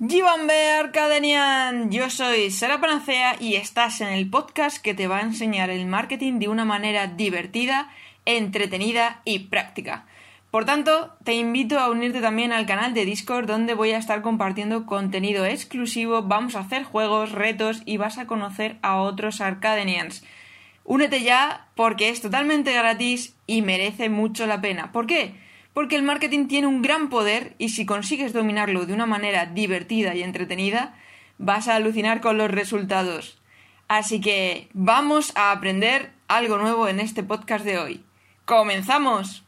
[0.00, 5.22] Gibambe Arcadenian, yo soy Sara Panacea y estás en el podcast que te va a
[5.22, 7.90] enseñar el marketing de una manera divertida,
[8.24, 10.06] entretenida y práctica.
[10.52, 14.22] Por tanto, te invito a unirte también al canal de Discord donde voy a estar
[14.22, 20.22] compartiendo contenido exclusivo, vamos a hacer juegos, retos y vas a conocer a otros Arcadenians.
[20.84, 24.92] Únete ya porque es totalmente gratis y merece mucho la pena.
[24.92, 25.47] ¿Por qué?
[25.78, 30.12] Porque el marketing tiene un gran poder y si consigues dominarlo de una manera divertida
[30.12, 30.96] y entretenida,
[31.38, 33.40] vas a alucinar con los resultados.
[33.86, 38.04] Así que vamos a aprender algo nuevo en este podcast de hoy.
[38.44, 39.44] ¡Comenzamos!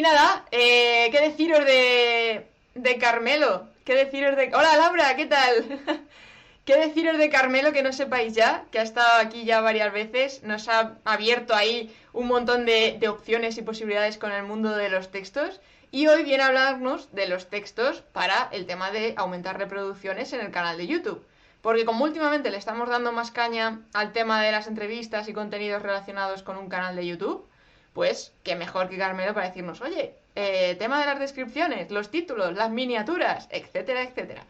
[0.00, 3.68] Y nada, eh, ¿qué deciros de, Carmelo?
[3.84, 4.46] ¿Qué deciros de...
[4.46, 5.78] Hola Laura, ¿qué tal?
[6.64, 8.64] ¿Qué deciros de Carmelo que no sepáis ya?
[8.72, 13.08] Que ha estado aquí ya varias veces, nos ha abierto ahí un montón de, de
[13.08, 15.60] opciones y posibilidades con el mundo de los textos.
[15.90, 20.40] Y hoy viene a hablarnos de los textos para el tema de aumentar reproducciones en
[20.40, 21.26] el canal de YouTube.
[21.60, 25.82] Porque como últimamente le estamos dando más caña al tema de las entrevistas y contenidos
[25.82, 27.49] relacionados con un canal de YouTube,
[27.92, 32.54] pues qué mejor que Carmelo para decirnos, oye, eh, tema de las descripciones, los títulos,
[32.54, 34.44] las miniaturas, etcétera, etcétera.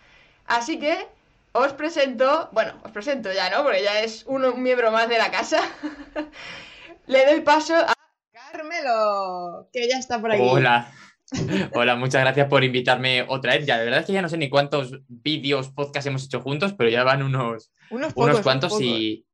[0.47, 1.07] Así que
[1.53, 3.63] os presento, bueno, os presento ya, ¿no?
[3.63, 5.61] Porque ya es un, miembro más de la casa.
[7.07, 7.95] Le doy paso a
[8.33, 10.43] Carmelo, que ya está por aquí.
[10.43, 10.93] Hola.
[11.75, 13.65] Hola, muchas gracias por invitarme otra vez.
[13.65, 16.75] Ya, de verdad es que ya no sé ni cuántos vídeos, podcasts hemos hecho juntos,
[16.75, 19.25] pero ya van unos, unos, unos cuantos y,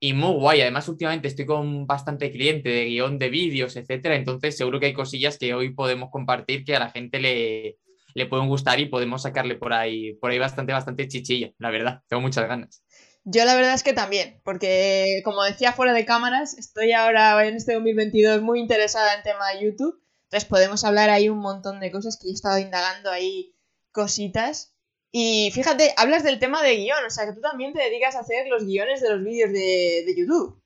[0.00, 0.60] y muy guay.
[0.60, 4.16] Además, últimamente estoy con bastante cliente de guion de vídeos, etcétera.
[4.16, 7.78] Entonces, seguro que hay cosillas que hoy podemos compartir que a la gente le,
[8.14, 12.02] le pueden gustar y podemos sacarle por ahí, por ahí bastante, bastante chichilla, la verdad.
[12.08, 12.82] Tengo muchas ganas.
[13.24, 17.56] Yo la verdad es que también, porque como decía fuera de cámaras, estoy ahora en
[17.56, 20.00] este 2022 muy interesada en tema de YouTube.
[20.24, 23.54] Entonces podemos hablar ahí un montón de cosas que he estado indagando ahí
[23.90, 24.75] cositas
[25.18, 28.20] y fíjate, hablas del tema de guion, o sea que tú también te dedicas a
[28.20, 30.62] hacer los guiones de los vídeos de, YouTube.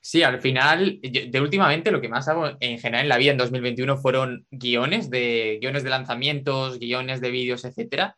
[0.00, 3.38] Sí, al final, de últimamente lo que más hago en general en la vida en
[3.38, 8.16] 2021 fueron guiones de guiones de lanzamientos, guiones de vídeos, etcétera.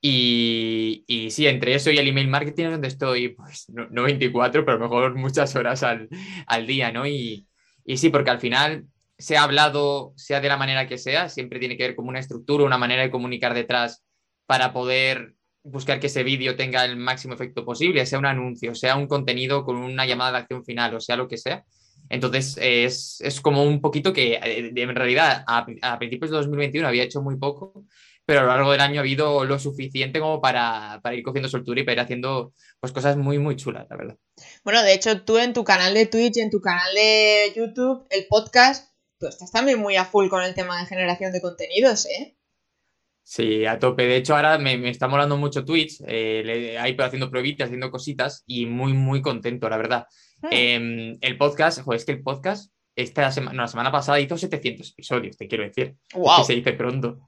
[0.00, 4.64] Y, y, sí, entre eso y el email marketing es donde estoy, pues no, 24,
[4.64, 6.08] pero mejor muchas horas al,
[6.46, 7.06] al día, ¿no?
[7.06, 7.46] Y,
[7.84, 8.86] y, sí, porque al final,
[9.18, 12.20] se ha hablado, sea de la manera que sea, siempre tiene que ver con una
[12.20, 14.05] estructura, una manera de comunicar detrás
[14.46, 18.96] para poder buscar que ese vídeo tenga el máximo efecto posible, sea un anuncio, sea
[18.96, 21.64] un contenido con una llamada de acción final o sea lo que sea.
[22.08, 27.02] Entonces es, es como un poquito que eh, en realidad a, principios de 2021 había
[27.02, 27.84] hecho muy poco,
[28.24, 31.48] pero a lo largo del año ha habido lo suficiente como para, para ir cogiendo
[31.48, 34.16] soltura y para ir haciendo pues, cosas muy, muy chulas, la verdad.
[34.62, 38.26] Bueno, de hecho tú en tu canal de Twitch, en tu canal de YouTube, el
[38.28, 42.35] podcast, tú estás también muy a full con el tema de generación de contenidos, ¿eh?
[43.28, 44.06] Sí, a tope.
[44.06, 46.00] De hecho, ahora me, está molando mucho Twitch.
[46.06, 50.06] Eh, ahí haciendo pruebitas, haciendo cositas y muy, muy contento, la verdad.
[50.48, 54.92] Em, el podcast, joder, es que el podcast, esta semana, la semana pasada hizo 700
[54.92, 55.96] episodios, te quiero decir.
[56.14, 56.36] Wow.
[56.38, 57.18] Que se dice pronto.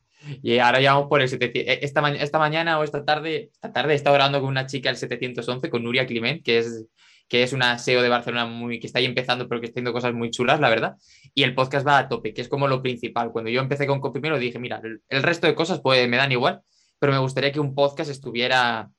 [0.41, 1.69] Y ahora ya vamos por el 700.
[1.69, 4.91] Eh, esta, esta mañana o esta tarde, esta tarde he estado hablando con una chica
[4.91, 6.87] el 711, con Nuria Climent, que es
[7.29, 9.93] que es una SEO de Barcelona muy, que está ahí empezando, pero que está haciendo
[9.93, 10.97] cosas muy chulas, la verdad.
[11.35, 13.31] Y el podcast va a tope, que es como lo principal.
[13.33, 16.63] Cuando yo empecé con Copymelo dije, mira, el, resto de cosas pues, me dan igual,
[16.99, 18.91] pero me gustaría que un podcast estuviera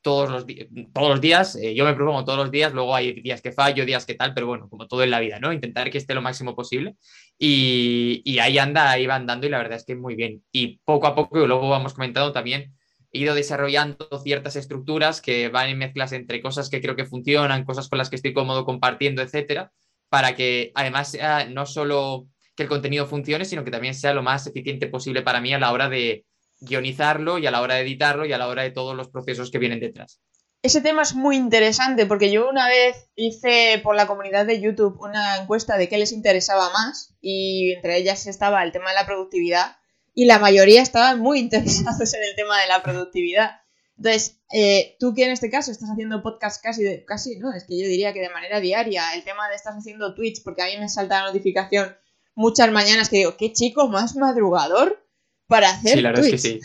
[0.00, 0.46] todos los,
[0.92, 1.56] todos los días.
[1.56, 4.32] Eh, yo me propongo todos los días, luego hay días que fallo, días que tal,
[4.32, 5.52] pero bueno, como todo en la vida, ¿no?
[5.52, 6.96] Intentar que esté lo máximo posible.
[7.38, 10.44] Y, y ahí anda, ahí va andando y la verdad es que muy bien.
[10.52, 12.72] Y poco a poco, luego vamos comentando también
[13.12, 17.64] he ido desarrollando ciertas estructuras que van en mezclas entre cosas que creo que funcionan,
[17.64, 19.72] cosas con las que estoy cómodo compartiendo, etcétera,
[20.08, 24.22] para que además sea no solo que el contenido funcione, sino que también sea lo
[24.22, 26.24] más eficiente posible para mí a la hora de
[26.60, 29.50] guionizarlo y a la hora de editarlo y a la hora de todos los procesos
[29.50, 30.20] que vienen detrás.
[30.62, 34.96] Ese tema es muy interesante porque yo una vez hice por la comunidad de YouTube
[35.00, 39.06] una encuesta de qué les interesaba más y entre ellas estaba el tema de la
[39.06, 39.76] productividad
[40.14, 43.62] y la mayoría estaban muy interesados en el tema de la productividad.
[43.96, 47.52] Entonces, eh, tú que en este caso estás haciendo podcast casi, de, casi, ¿no?
[47.52, 50.62] Es que yo diría que de manera diaria, el tema de estás haciendo Twitch, porque
[50.62, 51.94] a mí me salta la notificación
[52.34, 55.06] muchas mañanas que digo, qué chico más madrugador
[55.46, 56.60] para hacer Sí, la verdad es que sí.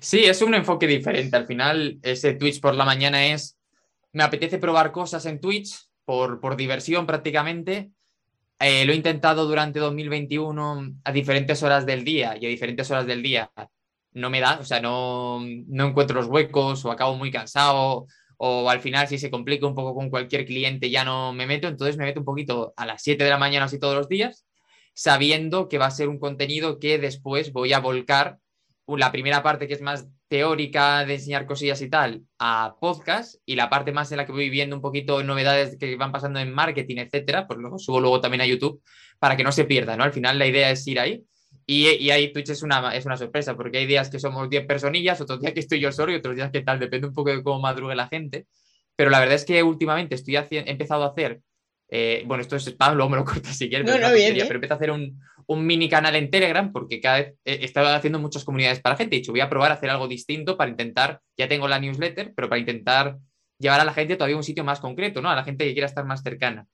[0.00, 1.36] sí, es un enfoque diferente.
[1.36, 3.56] Al final, ese Twitch por la mañana es,
[4.12, 7.92] me apetece probar cosas en Twitch por, por diversión prácticamente
[8.58, 13.06] eh, lo he intentado durante 2021 a diferentes horas del día y a diferentes horas
[13.06, 13.50] del día
[14.12, 18.06] no me da, o sea, no, no encuentro los huecos o acabo muy cansado
[18.38, 21.68] o al final si se complica un poco con cualquier cliente ya no me meto,
[21.68, 24.46] entonces me meto un poquito a las 7 de la mañana así todos los días,
[24.94, 28.38] sabiendo que va a ser un contenido que después voy a volcar
[28.86, 33.54] la primera parte que es más teórica de enseñar cosillas y tal a podcast y
[33.54, 36.52] la parte más en la que voy viendo un poquito novedades que van pasando en
[36.52, 38.82] marketing, etcétera, pues lo subo luego también a YouTube
[39.18, 40.04] para que no se pierda, ¿no?
[40.04, 41.24] Al final la idea es ir ahí
[41.66, 44.66] y, y, ahí Twitch es una, es una sorpresa, porque hay días que somos 10
[44.66, 47.30] personillas, otros días que estoy yo solo y otros días que tal, depende un poco
[47.30, 48.46] de cómo madrugue la gente.
[48.94, 51.40] Pero la verdad es que últimamente estoy he empezado a hacer,
[51.88, 54.34] eh, bueno, esto es spam, luego me lo cortas si quieres, no, pero, no, bien,
[54.38, 57.88] pero empecé a hacer un, un, mini canal en Telegram porque cada vez he estado
[57.94, 59.16] haciendo muchas comunidades para gente.
[59.16, 62.32] He dicho, voy a probar a hacer algo distinto para intentar, ya tengo la newsletter,
[62.34, 63.18] pero para intentar
[63.58, 65.30] llevar a la gente todavía a un sitio más concreto, ¿no?
[65.30, 66.66] A la gente que quiera estar más cercana.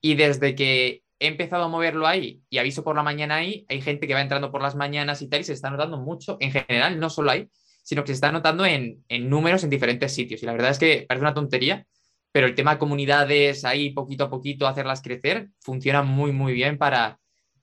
[0.00, 3.80] Y desde que he empezado a moverlo ahí y aviso por la mañana ahí, hay
[3.80, 6.52] gente que va entrando por las mañanas y tal y se está notando mucho, en
[6.52, 7.48] general, no solo ahí,
[7.82, 10.42] sino que se está notando en, en números en diferentes sitios.
[10.42, 11.86] Y la verdad es que parece una tontería,
[12.32, 16.78] pero el tema de comunidades ahí poquito a poquito, hacerlas crecer, funciona muy, muy bien
[16.78, 17.18] para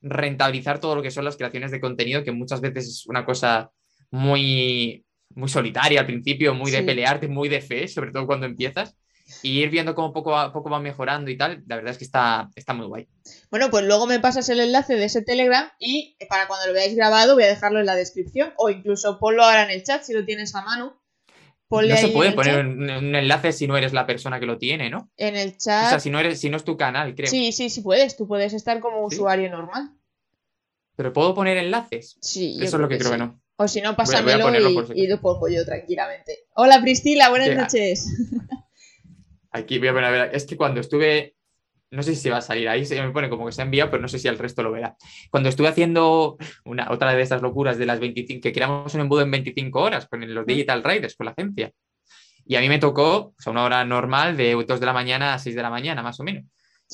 [0.06, 3.72] rentabilizar todo lo que son las creaciones de contenido, que muchas veces es una cosa
[4.12, 8.96] muy, muy solitaria al principio, muy de pelearte, muy de fe, sobre todo cuando empiezas
[9.42, 12.04] y ir viendo cómo poco a poco va mejorando y tal, la verdad es que
[12.04, 13.08] está, está muy guay.
[13.50, 16.96] Bueno, pues luego me pasas el enlace de ese Telegram y para cuando lo veáis
[16.96, 20.14] grabado voy a dejarlo en la descripción o incluso ponlo ahora en el chat si
[20.14, 21.02] lo tienes a mano.
[21.70, 25.10] no se puede poner un, enlace si no eres la persona que lo tiene, ¿no?
[25.18, 25.88] En el chat.
[25.88, 27.28] O sea, si no, eres, si no es tu canal, creo.
[27.28, 28.16] Sí, sí, sí puedes.
[28.16, 29.92] Tú puedes estar como usuario normal.
[30.96, 32.18] ¿Pero puedo poner enlaces?
[32.22, 32.58] Sí.
[32.62, 33.42] Eso es lo que, creo que no.
[33.58, 36.40] O si no, pásamelo y, y, lo pongo yo tranquilamente.
[36.56, 38.08] Hola Priscila, buenas noches.
[39.52, 41.36] Aquí voy a poner, a ver, es que cuando estuve,
[41.92, 43.90] no sé si va a salir ahí, se me pone como que se ha enviado,
[43.90, 44.98] pero no sé si el resto lo verá.
[45.32, 49.22] Cuando estuve haciendo una, otra de estas locuras de las 25, que creamos un embudo
[49.22, 51.72] en 25 horas con los Digital Riders, con la agencia.
[52.46, 55.34] Y a mí me tocó o sea, una hora normal de 2 de la mañana
[55.34, 56.44] a 6 de la mañana, más o menos.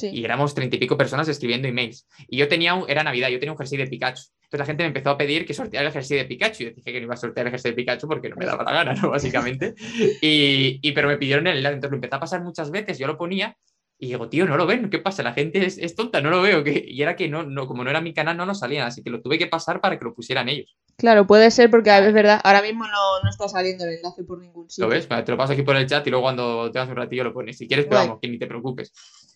[0.02, 2.08] Y éramos treinta y pico personas escribiendo emails.
[2.28, 4.24] Y yo tenía, un, era Navidad, yo tenía un jersey de Pikachu.
[4.44, 6.64] Entonces la gente me empezó a pedir que sorteara el jersey de Pikachu.
[6.64, 8.46] Y yo dije que no iba a sortear el jersey de Pikachu porque no me
[8.46, 9.10] daba la gana, ¿no?
[9.12, 9.76] Básicamente.
[10.22, 11.76] Y, y pero me pidieron el enlace.
[11.76, 13.58] Entonces lo empecé a pasar muchas veces, yo lo ponía
[14.04, 15.22] y digo, tío, no lo ven, ¿qué pasa?
[15.22, 16.64] La gente es, es tonta, no lo veo.
[16.64, 16.84] Que...
[16.88, 19.12] Y era que no, no, como no era mi canal, no lo salían, así que
[19.12, 20.76] lo tuve que pasar para que lo pusieran ellos.
[20.98, 24.40] Claro, puede ser porque es verdad, ahora mismo no, no está saliendo el enlace por
[24.40, 24.86] ningún sitio.
[24.86, 25.08] ¿Lo ves?
[25.08, 27.60] Te lo paso aquí por el chat y luego cuando tengas un ratillo lo pones.
[27.60, 28.92] Si quieres, pero vamos, que ni te preocupes.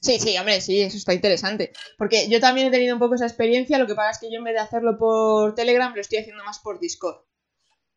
[0.05, 1.71] Sí, sí, hombre, sí, eso está interesante.
[1.97, 4.37] Porque yo también he tenido un poco esa experiencia, lo que pasa es que yo
[4.37, 7.25] en vez de hacerlo por Telegram, lo estoy haciendo más por Discord.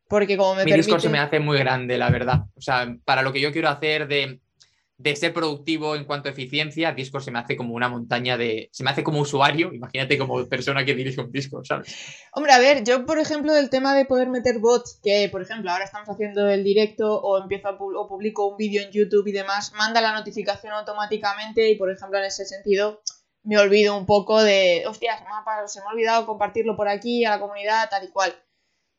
[0.08, 2.46] Porque como me Mi Discord se me hace muy grande, la verdad.
[2.56, 4.40] O sea, para lo que yo quiero hacer de
[4.98, 8.68] de ser productivo en cuanto a eficiencia, Discord se me hace como una montaña de.
[8.72, 11.94] Se me hace como usuario, imagínate como persona que dirige un Discord, ¿sabes?
[12.32, 15.70] Hombre, a ver, yo, por ejemplo, del tema de poder meter bots, que por ejemplo
[15.70, 19.32] ahora estamos haciendo el directo o empiezo a o publico un vídeo en YouTube y
[19.32, 23.00] demás, manda la notificación automáticamente y, por ejemplo, en ese sentido,
[23.44, 24.82] me olvido un poco de.
[24.88, 25.20] Hostias,
[25.66, 28.34] se me ha olvidado compartirlo por aquí a la comunidad, tal y cual.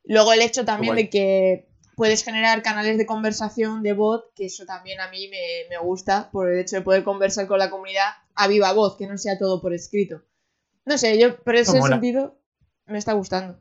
[0.06, 1.69] Luego el hecho también de que
[2.00, 5.30] puedes generar canales de conversación de bot, que eso también a mí
[5.70, 9.06] me, gusta, por el hecho de poder conversar con la comunidad a viva voz, que
[9.06, 10.22] no sea todo por escrito.
[10.86, 12.40] No sé, yo por ese sentido
[12.86, 13.60] me está gustando.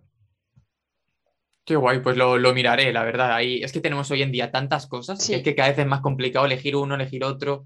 [1.65, 3.33] Qué guay, pues lo, miraré, la verdad.
[3.33, 5.87] Ahí, es que tenemos hoy en día tantas cosas que es que cada vez es
[5.87, 7.65] más complicado elegir uno, elegir otro.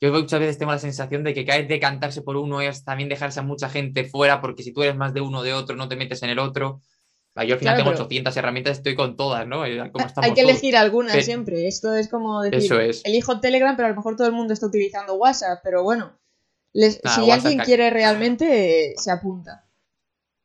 [0.00, 3.10] Yo muchas veces tengo la sensación de que cada vez decantarse por uno es también
[3.10, 5.76] dejarse a mucha gente fuera, porque si tú eres más de uno o de otro,
[5.76, 6.80] no te metes en el otro.
[7.42, 9.62] Yo al final tengo 800 herramientas, estoy con todas, ¿no?
[10.16, 11.66] Hay que elegir algunas siempre.
[11.66, 12.72] Esto es como decir,
[13.04, 16.16] elijo Telegram, pero a lo mejor todo el mundo está utilizando WhatsApp, pero bueno,
[16.72, 19.66] si alguien quiere realmente, se apunta.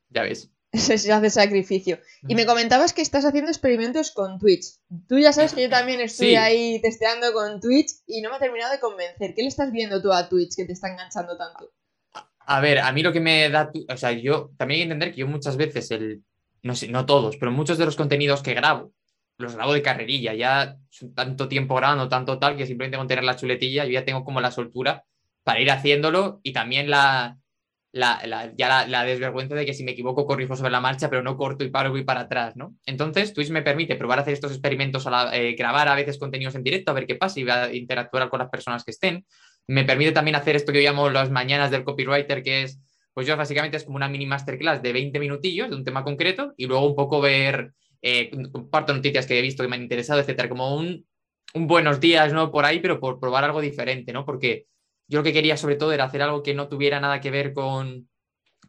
[0.09, 0.49] Ya ves.
[0.73, 1.97] Se hace sacrificio.
[2.27, 4.65] Y me comentabas que estás haciendo experimentos con Twitch.
[5.07, 8.39] Tú ya sabes que yo también estoy ahí testeando con Twitch y no me ha
[8.39, 9.33] terminado de convencer.
[9.33, 11.71] ¿Qué le estás viendo tú a Twitch que te está enganchando tanto?
[12.41, 15.11] A ver, a mí lo que me da, o sea, yo también hay que entender
[15.11, 16.23] que yo muchas veces el
[16.63, 18.93] no sé, no todos, pero muchos de los contenidos que grabo,
[19.37, 20.77] los grabo de carrerilla, ya
[21.15, 24.41] tanto tiempo grabando, tanto tal, que simplemente con tener la chuletilla, yo ya tengo como
[24.41, 25.05] la soltura
[25.43, 27.39] para ir haciéndolo y también la,
[27.91, 31.37] la, ya la, desvergüenza de que si me equivoco corrijo sobre la marcha, pero no
[31.37, 32.75] corto y paro y para atrás, ¿no?
[32.85, 36.63] Entonces, Twitch me permite probar hacer estos experimentos, a eh, grabar a veces contenidos en
[36.63, 39.25] directo, a ver qué pasa y interactuar con las personas que estén.
[39.67, 42.79] Me permite también hacer esto que yo llamo las mañanas del copywriter, que es
[43.19, 46.53] pues yo básicamente es como una mini masterclass de 20 minutillos de un tema concreto
[46.55, 50.21] y luego un poco ver, eh, comparto noticias que he visto que me han interesado,
[50.21, 51.05] etcétera, como un,
[51.53, 52.49] buenos días, ¿no?
[52.49, 54.23] Por ahí, pero por probar algo diferente, ¿no?
[54.23, 54.67] Porque
[55.09, 57.51] yo lo que quería sobre todo era hacer algo que no tuviera nada que ver
[57.51, 58.07] con,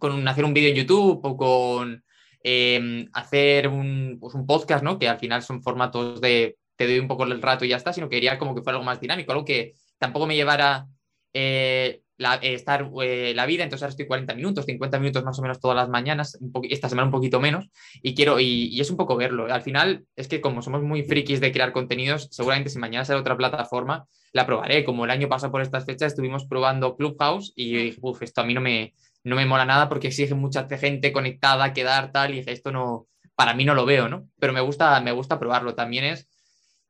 [0.01, 2.03] con hacer un vídeo en YouTube o con
[2.43, 4.99] em, hacer un, pues un podcast, ¿no?
[4.99, 7.93] Que al final son formatos de te doy un poco el rato y ya está,
[7.93, 10.89] sino que quería como que fuera algo más dinámico, algo que tampoco me llevara
[11.33, 15.39] eh, la, eh, estar eh, la vida, entonces ahora estoy 40 minutos, 50 minutos más
[15.39, 17.71] o menos todas las mañanas, esta semana un poquito menos,
[18.03, 19.51] y quiero, y, es un poco verlo.
[19.51, 23.21] Al final es que como somos muy frikis de crear contenidos, seguramente si mañana sale
[23.21, 24.85] otra plataforma, la probaré.
[24.85, 28.45] Como el año pasado por estas fechas estuvimos probando Clubhouse y dije, uff, esto a
[28.45, 28.93] mí no me,
[29.25, 33.07] no me mola nada porque exige mucha gente conectada, quedar tal, y dije, esto no,
[33.35, 34.29] para mí no lo veo, ¿no?
[34.39, 35.75] Pero me gusta, me gusta probarlo.
[35.75, 36.29] También es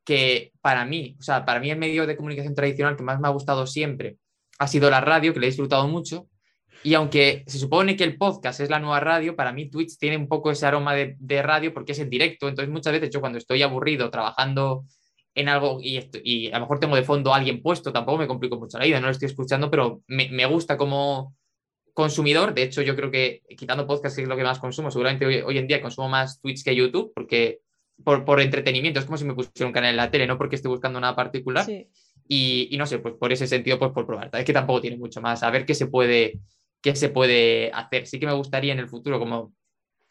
[0.04, 3.28] que para mí, o sea, para mí el medio de comunicación tradicional que más me
[3.28, 4.16] ha gustado siempre
[4.60, 6.28] ha sido la radio, que le he disfrutado mucho.
[6.82, 10.18] Y aunque se supone que el podcast es la nueva radio, para mí Twitch tiene
[10.18, 12.46] un poco ese aroma de, radio porque es en directo.
[12.46, 14.84] Entonces muchas veces yo cuando estoy aburrido trabajando
[15.34, 18.26] en algo y, y, a lo mejor tengo de fondo a alguien puesto, tampoco me
[18.26, 21.34] complico mucho la vida, no lo estoy escuchando, pero me, me, gusta como
[21.94, 22.52] consumidor.
[22.52, 25.56] De hecho, yo creo que quitando podcast, es lo que más consumo, seguramente hoy, hoy
[25.56, 27.60] en día consumo más Twitch que YouTube, porque
[28.04, 30.56] por, por, entretenimiento, es como si me pusiera un canal en la tele, no porque
[30.56, 31.66] esté buscando nada particular.
[32.32, 34.30] Y, no sé, pues por ese sentido, pues por probar.
[34.32, 35.42] Es que tampoco tiene mucho más.
[35.42, 36.38] A ver qué se puede,
[36.80, 38.06] qué se puede hacer.
[38.06, 39.52] Sí que me gustaría en el futuro como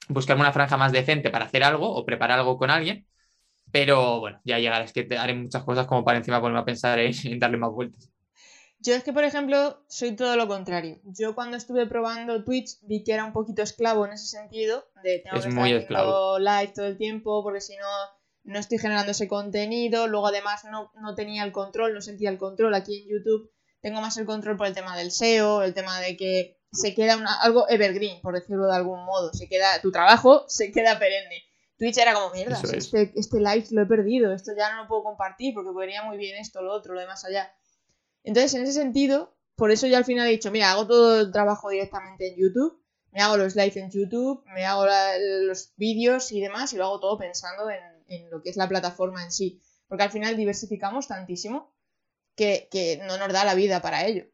[0.09, 3.07] buscarme una franja más decente para hacer algo o preparar algo con alguien.
[3.71, 4.83] Pero bueno, ya llegará.
[4.83, 8.11] Es que haré muchas cosas como para encima ponerme a pensar en darle más vueltas.
[8.79, 10.99] Yo es que, por ejemplo, soy todo lo contrario.
[11.05, 15.19] Yo cuando estuve probando Twitch vi que era un poquito esclavo en ese sentido, de
[15.19, 16.05] tengo es que muy estar
[16.39, 17.87] live todo el tiempo, porque si no,
[18.43, 20.07] no estoy generando ese contenido.
[20.07, 23.51] Luego, además, no, no tenía el control, no sentía el control aquí en YouTube.
[23.81, 27.17] Tengo más el control por el tema del SEO, el tema de que se queda
[27.41, 29.33] algo evergreen, por decirlo de algún modo.
[29.33, 31.43] Se queda, tu trabajo se queda perenne.
[31.77, 35.03] Twitch era como, mierda, este, este live lo he perdido, esto ya no lo puedo
[35.03, 37.53] compartir porque podría muy bien esto, lo otro, lo demás allá.
[38.23, 41.31] Entonces, en ese sentido, por eso yo al final he dicho, mira, hago todo el
[41.31, 44.85] trabajo directamente en YouTube, me hago los live en YouTube, me hago
[45.47, 47.79] los vídeos y demás, y lo hago todo pensando en,
[48.31, 49.61] lo que es la plataforma en sí.
[49.87, 51.73] Porque al final diversificamos tantísimo
[52.35, 54.25] que, no nos da la vida para ello.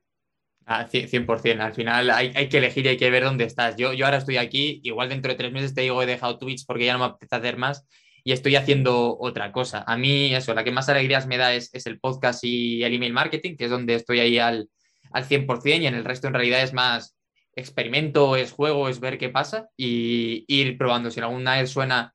[0.68, 3.76] Ah, 100%, al final hay, hay, que elegir y hay que ver dónde estás.
[3.78, 6.66] Yo, yo ahora estoy aquí, igual dentro de tres meses te digo he dejado Twitch
[6.66, 7.86] porque ya no me apetece hacer más
[8.26, 9.84] y estoy haciendo otra cosa.
[9.86, 13.14] A mí eso, la que más alegrías me da es, el podcast y el email
[13.14, 14.68] marketing, que es donde estoy ahí al,
[15.12, 17.16] al 100% y en el resto en realidad es más
[17.56, 21.12] experimento, es juego, es ver qué pasa y, ir probando.
[21.12, 22.15] Si en alguna vez suena,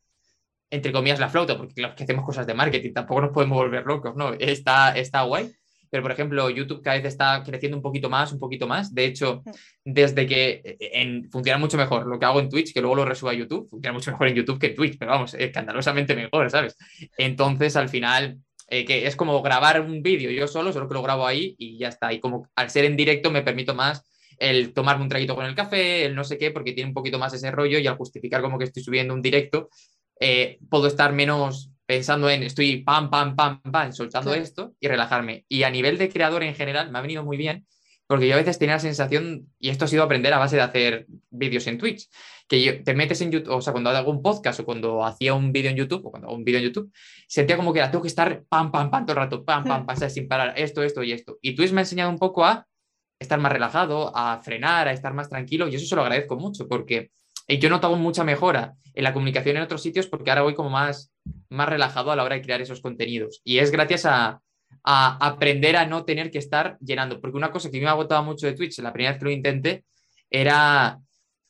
[0.70, 3.84] entre comillas, la flauta, porque claro que hacemos cosas de marketing, tampoco nos podemos volver
[3.84, 4.32] locos, ¿no?
[4.34, 5.52] Está, está guay
[5.90, 8.94] pero por ejemplo, YouTube cada vez está creciendo un poquito más, un poquito más.
[8.94, 9.42] De hecho,
[9.84, 13.04] desde que eh, en, funciona mucho mejor lo que hago en Twitch, que luego lo
[13.04, 16.48] resubo a YouTube, funciona mucho mejor en YouTube que en Twitch, pero vamos, escandalosamente mejor,
[16.50, 16.76] ¿sabes?
[17.18, 21.02] Entonces, al final, eh, que es como grabar un vídeo yo solo, solo que lo
[21.02, 22.12] grabo ahí y ya está.
[22.12, 24.06] Y como al ser en directo me permito más
[24.38, 27.18] el tomarme un traguito con el café, el no sé qué, porque tiene un poquito
[27.18, 29.68] más ese rollo y al justificar como que estoy subiendo un directo,
[30.20, 35.44] eh, puedo estar menos pensando en estoy pam, pam, pam, pam, soltando esto y relajarme.
[35.48, 37.66] Y a nivel de creador en general me ha venido muy bien
[38.10, 40.62] porque yo a veces tenía la sensación, y esto ha sido aprender a base de
[40.62, 42.08] hacer vídeos en Twitch,
[42.48, 45.32] que yo, te metes en YouTube, o sea, cuando hago un podcast o cuando hacía
[45.32, 46.92] un vídeo en YouTube, o cuando hago un vídeo en YouTube,
[47.28, 49.86] sentía como que era, tengo que estar pam, pam, pam todo el rato, pam, pam,
[49.86, 51.38] pasar sin parar, esto, esto y esto.
[51.40, 52.66] Y Twitch me ha enseñado un poco a
[53.16, 56.66] estar más relajado, a frenar, a estar más tranquilo, y eso se lo agradezco mucho,
[56.66, 57.12] porque
[57.58, 60.70] yo he notado mucha mejora en la comunicación en otros sitios porque ahora voy como
[60.70, 61.12] más,
[61.48, 63.40] más relajado a la hora de crear esos contenidos.
[63.44, 64.40] Y es gracias a,
[64.84, 67.20] aprender a no tener que estar llenando.
[67.20, 69.84] Porque una cosa que me agotaba mucho de Twitch la primera vez que lo intenté
[70.30, 70.98] era,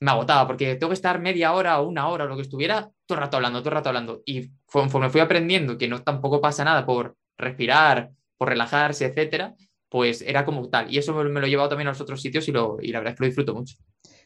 [0.01, 2.91] me agotaba porque tengo que estar media hora o una hora o lo que estuviera
[3.07, 4.23] todo el rato hablando, todo el rato hablando.
[4.25, 9.55] Y conforme fui aprendiendo que no tampoco pasa nada por respirar, por relajarse, etcétera,
[9.89, 10.93] pues era como tal.
[10.93, 13.01] Y eso me, lo he llevado también a los otros sitios y, lo, y la
[13.01, 13.77] verdad es que lo disfruto mucho.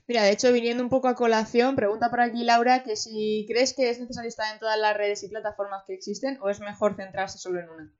[0.06, 3.72] Mira, de hecho, viniendo un poco a colación, pregunta por aquí Laura que si crees
[3.72, 6.94] que es necesario estar en todas las redes y plataformas que existen o es mejor
[6.94, 7.92] centrarse solo en una.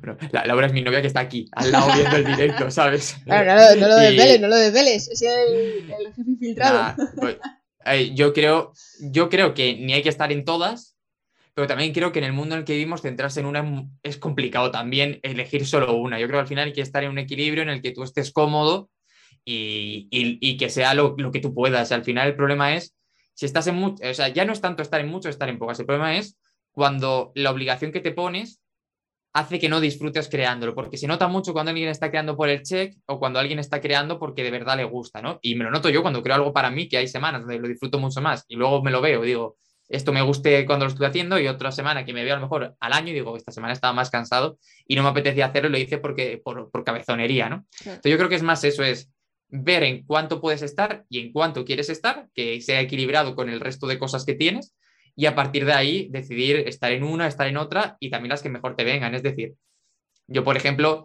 [0.00, 3.16] Bueno, Laura es mi novia que está aquí, al lado viendo el directo, ¿sabes?
[3.24, 6.96] Claro, no, no lo desveles, no lo desveles, es el, el jefe infiltrado.
[7.16, 7.36] Pues,
[8.12, 10.96] yo, creo, yo creo que ni hay que estar en todas,
[11.54, 14.18] pero también creo que en el mundo en el que vivimos centrarse en una es
[14.18, 16.18] complicado también elegir solo una.
[16.18, 18.02] Yo creo que al final hay que estar en un equilibrio en el que tú
[18.02, 18.90] estés cómodo
[19.44, 21.92] y, que sea lo, que tú puedas.
[21.92, 22.96] Al final el problema es,
[23.34, 25.58] si estás en mucho, o sea, ya no es tanto estar en mucho, estar en
[25.58, 25.80] pocas.
[25.80, 26.38] El problema es
[26.72, 28.60] cuando la obligación que te pones
[29.32, 32.62] hace que no disfrutes creándolo, porque se nota mucho cuando alguien está creando por el
[32.62, 35.38] check o cuando alguien está creando porque de verdad le gusta, ¿no?
[35.40, 37.68] Y me lo noto yo cuando creo algo para mí, que hay semanas donde lo
[37.68, 39.56] disfruto mucho más y luego me lo veo, digo,
[39.88, 42.42] esto me guste cuando lo estoy haciendo y otra semana que me veo a lo
[42.42, 45.68] mejor al año y digo, esta semana estaba más cansado y no me apetecía hacerlo
[45.68, 47.66] y lo hice porque, por, cabezonería, ¿no?
[47.80, 49.10] Entonces yo creo que es más eso, es
[49.50, 53.60] ver en cuánto puedes estar y en cuánto quieres estar, que sea equilibrado con el
[53.60, 54.74] resto de cosas que tienes,
[55.16, 58.42] y a partir de ahí decidir estar en una, estar en otra y también las
[58.42, 59.14] que mejor te vengan.
[59.14, 59.54] Es decir,
[60.28, 61.04] yo, por ejemplo,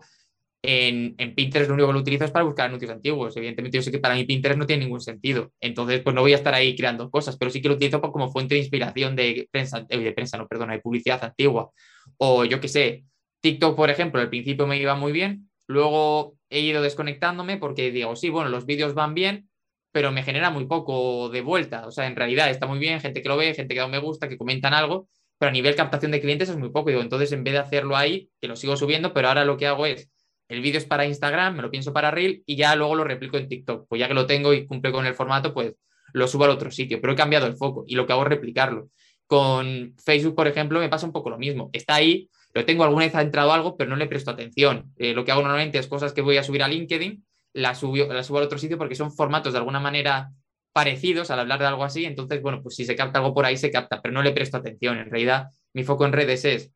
[0.62, 3.36] en, Pinterest lo único que lo utilizo es para buscar anuncios antiguos.
[3.38, 5.52] Evidentemente, yo sé que para mí Pinterest no tiene ningún sentido.
[5.60, 8.32] Entonces, pues no voy a estar ahí creando cosas, pero sí que lo utilizo como
[8.32, 11.72] fuente de inspiración de prensa, eh, de prensa, no, perdona, de publicidad antigua.
[12.18, 13.06] O yo qué sé,
[13.42, 18.16] TikTok, por ejemplo, al principio me iba muy bien, luego he ido desconectándome porque digo,
[18.16, 19.50] sí, bueno, los vídeos van bien,
[19.92, 21.88] pero me genera muy poco de vuelta.
[21.88, 24.00] O sea, en realidad está muy bien, gente que lo ve, gente que da me
[24.00, 26.90] gusta, que comentan algo, pero a nivel captación de clientes es muy poco.
[26.90, 29.68] Digo, entonces en vez de hacerlo ahí, que lo sigo subiendo, pero ahora lo que
[29.68, 30.10] hago es,
[30.48, 33.38] el vídeo es para Instagram, me lo pienso para Reel y ya luego lo replico
[33.38, 33.88] en TikTok.
[33.88, 35.74] Pues ya que lo tengo y cumple con el formato, pues
[36.14, 38.30] lo subo al otro sitio, pero he cambiado el foco y lo que hago es
[38.30, 38.90] replicarlo.
[39.28, 41.70] Con Facebook, por ejemplo, me pasa un poco lo mismo.
[41.74, 44.94] Está ahí, lo tengo alguna vez ha entrado algo, pero no le presto atención.
[44.96, 48.12] Eh, lo que hago normalmente es cosas que voy a subir a LinkedIn, las subo,
[48.12, 50.32] la subo al otro sitio porque son formatos de alguna manera
[50.72, 52.06] parecidos al hablar de algo así.
[52.06, 54.56] Entonces, bueno, pues si se capta algo por ahí, se capta, pero no le presto
[54.56, 54.98] atención.
[54.98, 56.72] En realidad, mi foco en redes es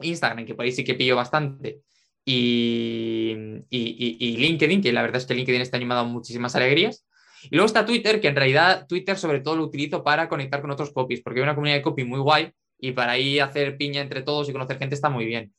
[0.00, 1.80] Instagram, que por ahí sí que pillo bastante,
[2.24, 3.34] y,
[3.68, 7.04] y, LinkedIn, que la verdad es que LinkedIn está animado a muchísimas alegrías.
[7.44, 10.70] Y luego está Twitter, que en realidad Twitter sobre todo lo utilizo para conectar con
[10.70, 14.00] otros copies, porque hay una comunidad de copy muy guay y para ahí hacer piña
[14.00, 15.52] entre todos y conocer gente está muy bien.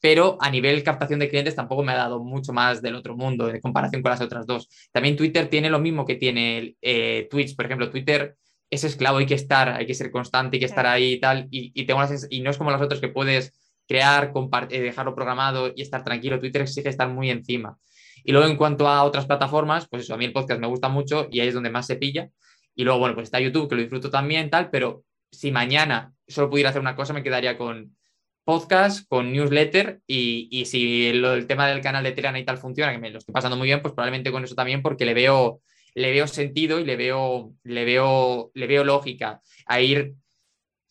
[0.00, 3.48] Pero a nivel captación de clientes tampoco me ha dado mucho más del otro mundo
[3.48, 4.68] en comparación con las otras dos.
[4.92, 7.56] También Twitter tiene lo mismo que tiene eh, Twitch.
[7.56, 8.36] Por ejemplo, Twitter
[8.68, 11.48] es esclavo, hay que estar, hay que ser constante, hay que estar ahí y tal.
[11.50, 13.54] Y, tengo y no es como las otras que puedes
[13.88, 14.32] crear,
[14.70, 16.40] eh, dejarlo programado y estar tranquilo.
[16.40, 17.78] Twitter exige estar muy encima.
[18.22, 20.88] Y luego en cuanto a otras plataformas, pues eso, a mí el podcast me gusta
[20.88, 22.28] mucho y ahí es donde más se pilla.
[22.74, 26.50] Y luego, bueno, pues está YouTube, que lo disfruto también, tal, pero si mañana solo
[26.50, 27.96] pudiera hacer una cosa, me quedaría con
[28.44, 32.92] podcast, con newsletter y, y si el, tema del canal de Telegram y tal funciona,
[32.92, 35.60] que me lo estoy pasando muy bien, pues probablemente con eso también, porque le veo,
[35.94, 40.14] le veo sentido y le veo, le veo, le veo lógica a ir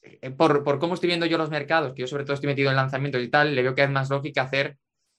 [0.01, 2.69] eh, por, por, cómo estoy viendo yo los mercados, que yo sobre todo estoy metido
[2.69, 4.77] en lanzamientos y tal, le veo que es más lógica hacer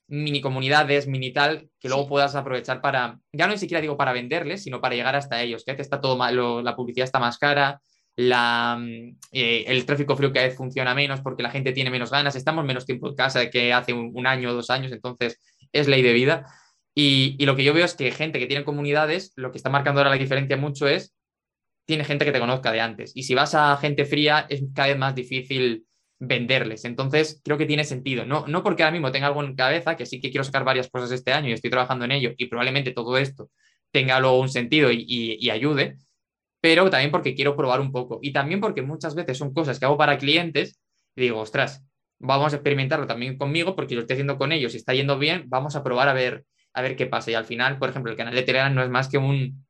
[0.09, 4.13] mini comunidades, mini tal, que luego puedas aprovechar para, ya no ni siquiera digo para
[4.13, 7.81] venderles, sino para llegar hasta ellos, que está todo malo, la publicidad está más cara,
[8.17, 8.79] la,
[9.33, 12.65] eh, el tráfico frío cada vez funciona menos porque la gente tiene menos ganas, estamos
[12.65, 15.39] menos tiempo en casa que hace un, año o dos años, entonces
[15.73, 16.47] es ley de vida.
[16.95, 19.69] Y, y, lo que yo veo es que gente que tiene comunidades, lo que está
[19.69, 21.15] marcando ahora la diferencia mucho es
[21.87, 23.13] tiene gente que te conozca de antes.
[23.15, 25.87] Y si vas a gente fría, es cada vez más difícil
[26.19, 26.85] venderles.
[26.85, 28.25] Entonces, creo que tiene sentido.
[28.27, 30.89] No, no porque ahora mismo tenga algo en cabeza, que sí que quiero sacar varias
[30.89, 33.51] cosas este año y estoy trabajando en ello, y probablemente todo esto
[33.93, 35.97] tenga luego un sentido y, ayude,
[36.67, 38.19] pero también porque quiero probar un poco.
[38.21, 40.81] Y también porque muchas veces son cosas que hago para clientes
[41.15, 41.87] digo, ostras,
[42.19, 45.45] vamos a experimentarlo también conmigo porque lo estoy haciendo con ellos y está yendo bien,
[45.47, 47.31] vamos a probar a ver, a ver qué pasa.
[47.31, 49.65] Y al final, por ejemplo, el canal de Telegram no es más que un,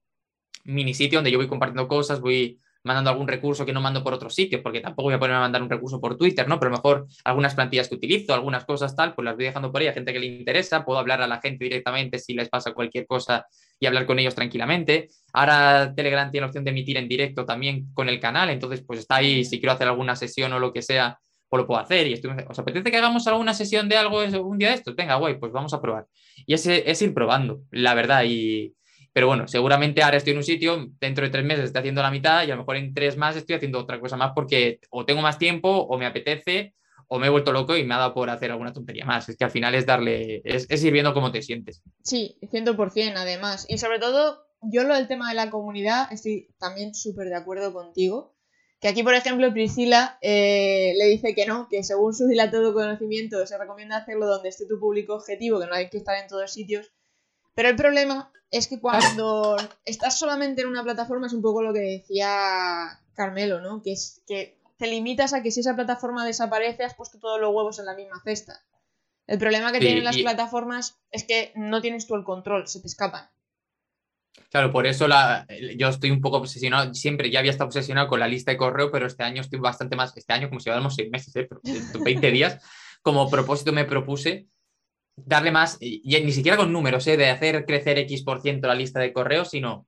[0.65, 4.15] mini sitio donde yo voy compartiendo cosas, voy mandando algún recurso que no mando por
[4.15, 6.59] otro sitio, porque tampoco voy a ponerme a mandar un recurso por Twitter, ¿no?
[6.59, 9.89] Pero mejor algunas plantillas que utilizo, algunas cosas tal, pues las voy dejando por ahí
[9.89, 13.07] a gente que le interesa, puedo hablar a la gente directamente si les pasa cualquier
[13.07, 13.47] cosa
[13.79, 15.09] y hablar con ellos tranquilamente.
[15.33, 19.01] Ahora Telegram tiene la opción de emitir en directo también con el canal, entonces pues
[19.01, 22.07] está ahí, si quiero hacer alguna sesión o lo que sea, pues lo puedo hacer.
[22.07, 24.95] Y estoy, ¿os apetece que hagamos alguna sesión de algo un día de esto?
[24.95, 26.07] Venga, guay, pues vamos a probar.
[26.47, 28.75] Y es, es ir probando, la verdad, y
[29.17, 32.11] pero bueno, seguramente ahora estoy en un sitio, dentro de tres meses estoy haciendo la
[32.11, 35.07] mitad y a lo mejor en tres más estoy haciendo otra cosa más porque o
[35.07, 36.75] tengo más tiempo o me apetece
[37.09, 39.29] o me he vuelto loco y me ha dado por hacer alguna tontería más.
[39.29, 41.83] Es que al final es darle, es, es ir viendo cómo te sientes.
[42.03, 43.67] Sí, 100% además.
[43.69, 47.73] Y sobre todo, yo lo del tema de la comunidad estoy también súper de acuerdo
[47.73, 48.35] contigo.
[48.81, 53.47] Que aquí, por ejemplo, Priscila eh, le dice que no, que según su dilatado conocimiento
[53.47, 56.53] se recomienda hacerlo donde esté tu público objetivo, que no hay que estar en todos
[56.53, 56.93] sitios.
[57.55, 61.73] Pero el problema es que cuando estás solamente en una plataforma es un poco lo
[61.73, 63.83] que decía Carmelo, ¿no?
[63.83, 67.55] Que es que te limitas a que si esa plataforma desaparece has puesto todos los
[67.55, 68.63] huevos en la misma cesta.
[69.27, 72.87] El problema que tienen las plataformas es que no tienes tú el control, se te
[72.87, 73.29] escapan.
[74.51, 78.21] Claro, por eso la, yo estoy un poco obsesionado, siempre ya había estado obsesionado con
[78.21, 80.95] la lista de correo, pero este año estoy bastante más, este año como si lleváramos
[80.95, 81.49] seis meses, ¿eh?
[82.05, 82.63] 20 días,
[83.03, 84.47] como propósito me propuse
[85.17, 87.17] darle más, y, ni siquiera con números, ¿eh?
[87.17, 89.87] de hacer crecer X por ciento la lista de correos, sino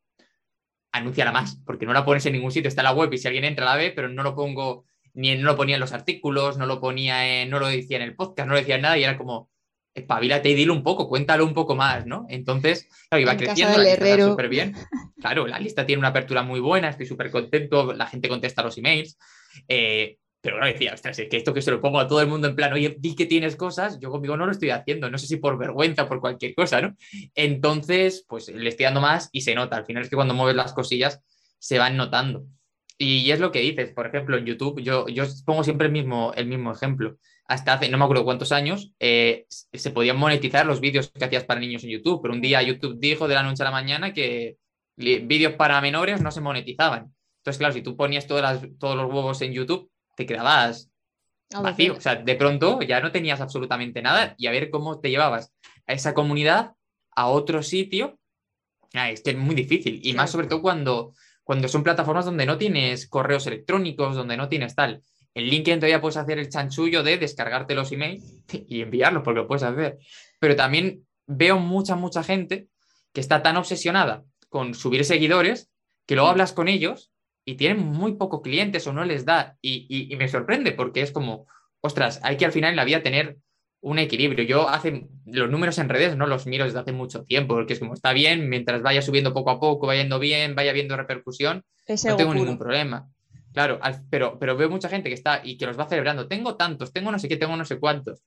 [0.93, 3.27] anunciarla más, porque no la pones en ningún sitio, está en la web y si
[3.27, 6.59] alguien entra la ve, pero no lo pongo, ni no lo ponía en los artículos,
[6.59, 8.99] no lo ponía en, no lo decía en el podcast, no lo decía en nada
[8.99, 9.51] y era como,
[9.99, 12.27] espabilate y dilo un poco, cuéntalo un poco más, ¿no?
[12.29, 14.75] Entonces, claro, iba creciendo, la súper bien.
[15.21, 18.79] Claro, la lista tiene una apertura muy buena, estoy súper contento, la gente contesta los
[18.79, 19.19] emails,
[19.67, 20.19] eh,
[20.49, 22.49] Pero claro, decía, ostras, es que esto que se lo pongo a todo el mundo
[22.49, 25.27] en plan, oye, di que tienes cosas, yo conmigo no lo estoy haciendo, no sé
[25.27, 26.97] si por vergüenza por cualquier cosa, ¿no?
[27.35, 29.77] Entonces, pues le estoy dando más y se nota.
[29.77, 31.21] Al final es que cuando mueves las cosillas
[31.59, 32.47] se van notando.
[32.97, 36.33] Y, es lo que dices, por ejemplo, en YouTube, yo, yo pongo siempre el mismo,
[36.35, 37.19] el mismo ejemplo.
[37.45, 41.45] Hasta hace, no me acuerdo cuántos años, eh, se podían monetizar los vídeos que hacías
[41.45, 44.15] para niños en YouTube, pero un día YouTube dijo de la noche a la mañana
[44.15, 44.57] que
[44.97, 47.15] vídeos para menores no se monetizaban.
[47.41, 50.91] Entonces, claro, si tú ponías todas todos los huevos en YouTube, te quedabas
[51.63, 51.95] vacío.
[51.97, 55.55] O sea, de pronto ya no tenías absolutamente nada y a ver cómo te llevabas
[55.87, 56.73] a esa comunidad
[57.15, 58.19] a otro sitio.
[58.95, 60.01] Ah, es que es muy difícil.
[60.03, 64.51] Y más sobre todo cuando cuando son plataformas donde no tienes correos electrónicos, donde no
[64.51, 65.03] tienes tal.
[65.33, 69.49] En LinkedIn todavía puedes hacer el chanchullo de descargarte los emails y enviarlos, porque lo
[69.49, 69.99] puedes hacer.
[70.41, 72.69] Pero también veo mucha, mucha gente
[73.15, 75.71] que está tan obsesionada con subir seguidores
[76.05, 77.13] que luego hablas con ellos
[77.49, 79.57] y tienen muy pocos clientes o no les da.
[79.63, 81.47] Y, y me sorprende porque es como,
[81.81, 83.39] ostras, hay que al final en la vida tener
[83.81, 84.45] un equilibrio.
[84.45, 87.79] Yo hace los números en redes no los miro desde hace mucho tiempo, porque es
[87.79, 91.65] como está bien, mientras vaya subiendo poco a poco, vaya yendo bien, vaya viendo repercusión,
[91.89, 93.09] no tengo ningún problema.
[93.55, 93.81] Claro,
[94.11, 96.29] pero, pero veo mucha gente que está y que los va celebrando.
[96.29, 98.23] Tengo tantos, tengo no sé qué, tengo no sé cuántos.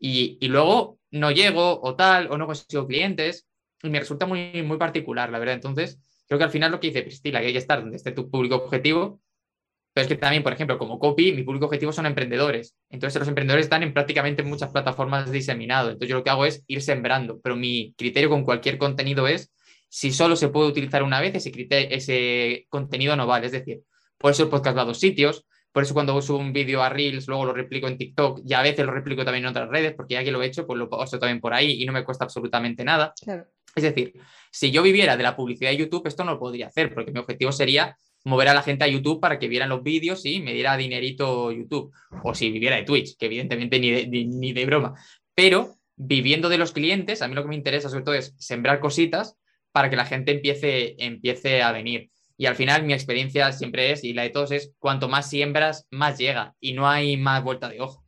[0.00, 3.46] Y, y luego no llego o tal, o no consigo clientes,
[3.84, 5.54] y me resulta muy, muy particular, la verdad.
[5.54, 8.12] Entonces, creo que al final lo que dice Priscila, que hay que estar donde esté
[8.12, 9.20] tu público objetivo,
[9.94, 12.74] pero es que también, por ejemplo, como copy, mi público objetivo son emprendedores.
[12.90, 15.90] Entonces, los emprendedores están en prácticamente muchas plataformas de diseminado.
[15.90, 17.38] Entonces, yo lo que hago es ir sembrando.
[17.40, 19.52] Pero mi criterio con cualquier contenido es
[19.88, 23.46] si solo se puede utilizar una vez, ese, contenido no vale.
[23.46, 23.82] Es decir,
[24.18, 25.46] por eso el podcast va a dos sitios.
[25.70, 28.62] Por eso cuando subo un vídeo a Reels, luego lo replico en TikTok y a
[28.62, 30.90] veces lo replico también en otras redes, porque ya que lo he hecho, pues lo
[30.90, 33.14] paso también por ahí y no me cuesta absolutamente nada.
[33.74, 34.14] Es decir,
[34.50, 37.18] si yo viviera de la publicidad de YouTube, esto no lo podría hacer, porque mi
[37.18, 40.52] objetivo sería mover a la gente a YouTube para que vieran los vídeos y me
[40.52, 41.92] diera dinerito YouTube.
[42.22, 44.94] O si viviera de Twitch, que evidentemente ni de, ni, de broma.
[45.34, 48.80] Pero viviendo de los clientes, a mí lo que me interesa sobre todo es sembrar
[48.80, 49.36] cositas
[49.72, 52.10] para que la gente empiece, empiece a venir.
[52.36, 55.86] Y al final mi experiencia siempre es, y la de todos es, cuanto más siembras,
[55.90, 58.03] más llega y no hay más vuelta de ojo.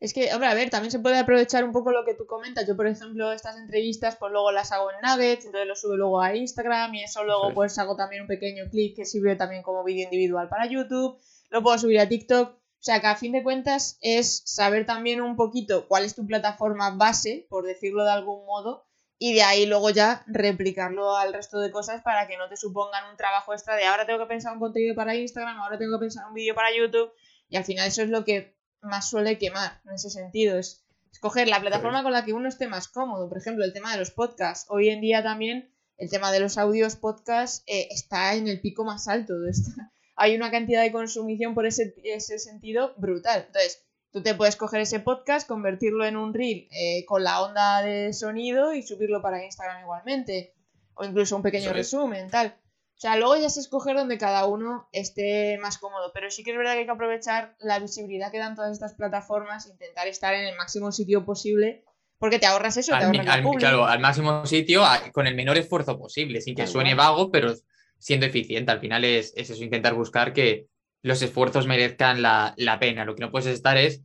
[0.00, 2.66] Es que, hombre, a ver, también se puede aprovechar un poco lo que tú comentas.
[2.66, 6.22] Yo, por ejemplo, estas entrevistas, pues luego las hago en Nuggets, entonces lo subo luego
[6.22, 9.84] a Instagram y eso luego pues hago también un pequeño clip que sirve también como
[9.84, 11.18] vídeo individual para YouTube.
[11.50, 12.48] Lo puedo subir a TikTok.
[12.48, 16.26] O sea que a fin de cuentas es saber también un poquito cuál es tu
[16.26, 18.86] plataforma base, por decirlo de algún modo,
[19.18, 23.10] y de ahí luego ya replicarlo al resto de cosas para que no te supongan
[23.10, 26.04] un trabajo extra de ahora tengo que pensar un contenido para Instagram, ahora tengo que
[26.04, 27.12] pensar un vídeo para YouTube.
[27.50, 30.58] Y al final eso es lo que más suele quemar en ese sentido.
[30.58, 33.28] Es escoger la plataforma con la que uno esté más cómodo.
[33.28, 34.66] Por ejemplo, el tema de los podcasts.
[34.68, 38.84] Hoy en día también el tema de los audios podcasts eh, está en el pico
[38.84, 39.34] más alto.
[40.16, 43.44] Hay una cantidad de consumición por ese, ese sentido brutal.
[43.46, 47.82] Entonces, tú te puedes coger ese podcast, convertirlo en un reel eh, con la onda
[47.82, 50.54] de sonido y subirlo para Instagram igualmente.
[50.94, 52.54] O incluso un pequeño resumen, tal.
[53.00, 56.50] O sea, luego ya se escoger donde cada uno esté más cómodo, pero sí que
[56.50, 60.34] es verdad que hay que aprovechar la visibilidad que dan todas estas plataformas, intentar estar
[60.34, 61.82] en el máximo sitio posible,
[62.18, 64.82] porque te ahorras eso, te ahorras al, Claro, al máximo sitio,
[65.14, 67.54] con el menor esfuerzo posible, sin que suene vago, pero
[67.96, 68.70] siendo eficiente.
[68.70, 70.66] Al final es, eso, intentar buscar que
[71.00, 73.06] los esfuerzos merezcan la, la pena.
[73.06, 74.02] Lo que no puedes estar es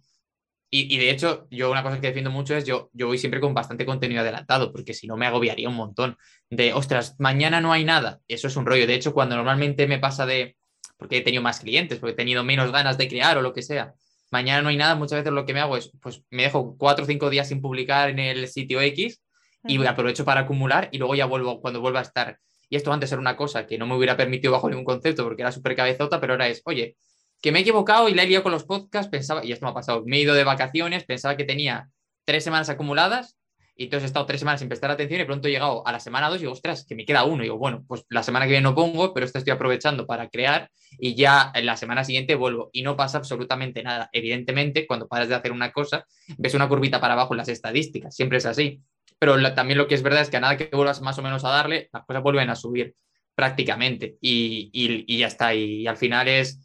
[0.78, 3.54] y, de hecho, yo una cosa que defiendo mucho es yo, yo voy siempre con
[3.54, 6.18] bastante contenido adelantado, porque si no me agobiaría un montón.
[6.50, 8.20] De, ostras, mañana no hay nada.
[8.28, 8.88] Eso es un rollo.
[8.88, 10.58] De hecho, cuando normalmente me pasa de,
[10.98, 13.62] porque he tenido más clientes, porque he tenido menos ganas de crear o lo que
[13.62, 13.94] sea,
[14.32, 17.06] mañana no hay nada, muchas veces lo que me hago es, pues me dejo cuatro
[17.06, 19.22] o cinco días sin publicar en el sitio X
[19.68, 22.40] y aprovecho para acumular y luego ya vuelvo cuando vuelva a estar.
[22.70, 25.42] Y esto antes era una cosa que no me hubiera permitido bajo ningún concepto porque
[25.42, 26.98] era súper cabezota, pero ahora es, oye,
[27.42, 29.72] que me he equivocado y la he liado con los podcasts, pensaba, y esto me
[29.72, 31.90] ha pasado, me he ido de vacaciones, pensaba que tenía
[32.26, 33.38] tres semanas acumuladas
[33.78, 36.00] y entonces he estado tres semanas sin prestar atención y pronto he llegado a la
[36.00, 37.44] semana dos y digo, ostras, que me queda uno.
[37.44, 40.30] Y digo, bueno, pues la semana que viene no pongo, pero esta estoy aprovechando para
[40.30, 44.10] crear y ya en la semana siguiente vuelvo y no pasa absolutamente nada.
[44.14, 46.06] Evidentemente, cuando paras de hacer una cosa,
[46.38, 48.82] ves una curvita para abajo en las estadísticas, siempre es así.
[49.20, 51.44] Pero también lo que es verdad es que a nada que vuelvas más o menos
[51.44, 52.96] a darle, las cosas vuelven a subir
[53.34, 55.54] prácticamente y, y ya está.
[55.54, 56.65] Y al final es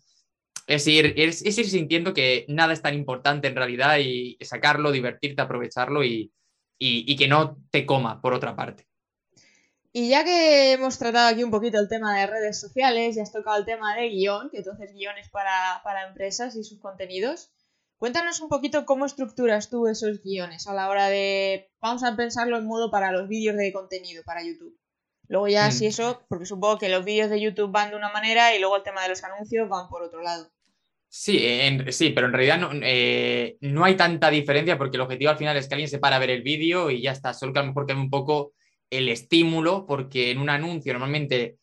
[0.71, 5.43] es ir, es, ir sintiendo que nada es tan importante en realidad y sacarlo, divertirte,
[5.43, 6.33] aprovecharlo y,
[6.79, 8.87] que no te coma, por otra parte.
[9.93, 13.33] Y ya que hemos tratado aquí un poquito el tema de redes sociales, ya has
[13.33, 17.51] tocado el tema de guion, que entonces guiones para, para empresas y sus contenidos,
[17.99, 22.57] cuéntanos un poquito cómo estructuras tú esos guiones a la hora de, vamos a pensarlo
[22.59, 24.79] en modo para los vídeos de contenido para YouTube.
[25.27, 25.73] Luego ya mm.
[25.73, 28.77] si eso, porque supongo que los vídeos de YouTube van de una manera y luego
[28.77, 30.49] el tema de los anuncios van por otro lado.
[31.13, 31.45] Sí,
[31.89, 35.57] sí, pero en realidad no, eh, no, hay tanta diferencia porque el objetivo al final
[35.57, 37.35] es que alguien se para a ver el vídeo y ya está.
[37.35, 38.53] Solo que a lo mejor cambia un poco
[38.89, 41.57] el estímulo porque en un anuncio normalmente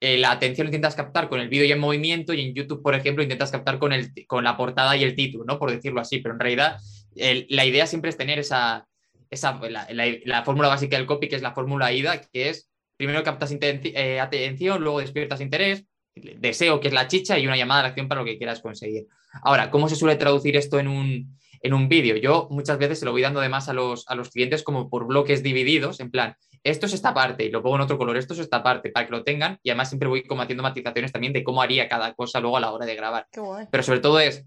[0.00, 2.94] eh, la atención intentas captar con el vídeo y en movimiento y en YouTube, por
[2.94, 5.58] ejemplo, intentas captar con, el, con la portada y el título, ¿no?
[5.58, 6.78] Por decirlo así, pero en realidad
[7.14, 8.88] la idea siempre es tener esa,
[9.28, 13.54] esa la, fórmula básica del copy, que es la fórmula IDA, que es primero captas
[13.60, 17.88] eh, atención, luego despiertas interés, deseo, que es la chicha, y una llamada a la
[17.90, 19.06] acción para lo que quieras conseguir.
[19.42, 22.16] Ahora, ¿cómo se suele traducir esto en un, en un vídeo?
[22.16, 25.06] Yo muchas veces se lo voy dando además a los, a los clientes como por
[25.06, 28.32] bloques divididos, en plan, esto es esta parte y lo pongo en otro color, esto
[28.32, 31.32] es esta parte, para que lo tengan y además siempre voy como haciendo matizaciones también
[31.32, 33.26] de cómo haría cada cosa luego a la hora de grabar.
[33.70, 34.44] Pero sobre todo es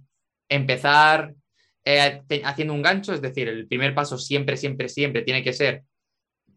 [0.50, 1.36] empezar
[1.86, 5.84] eh, haciendo un gancho, es decir, el primer paso siempre, siempre, siempre tiene que ser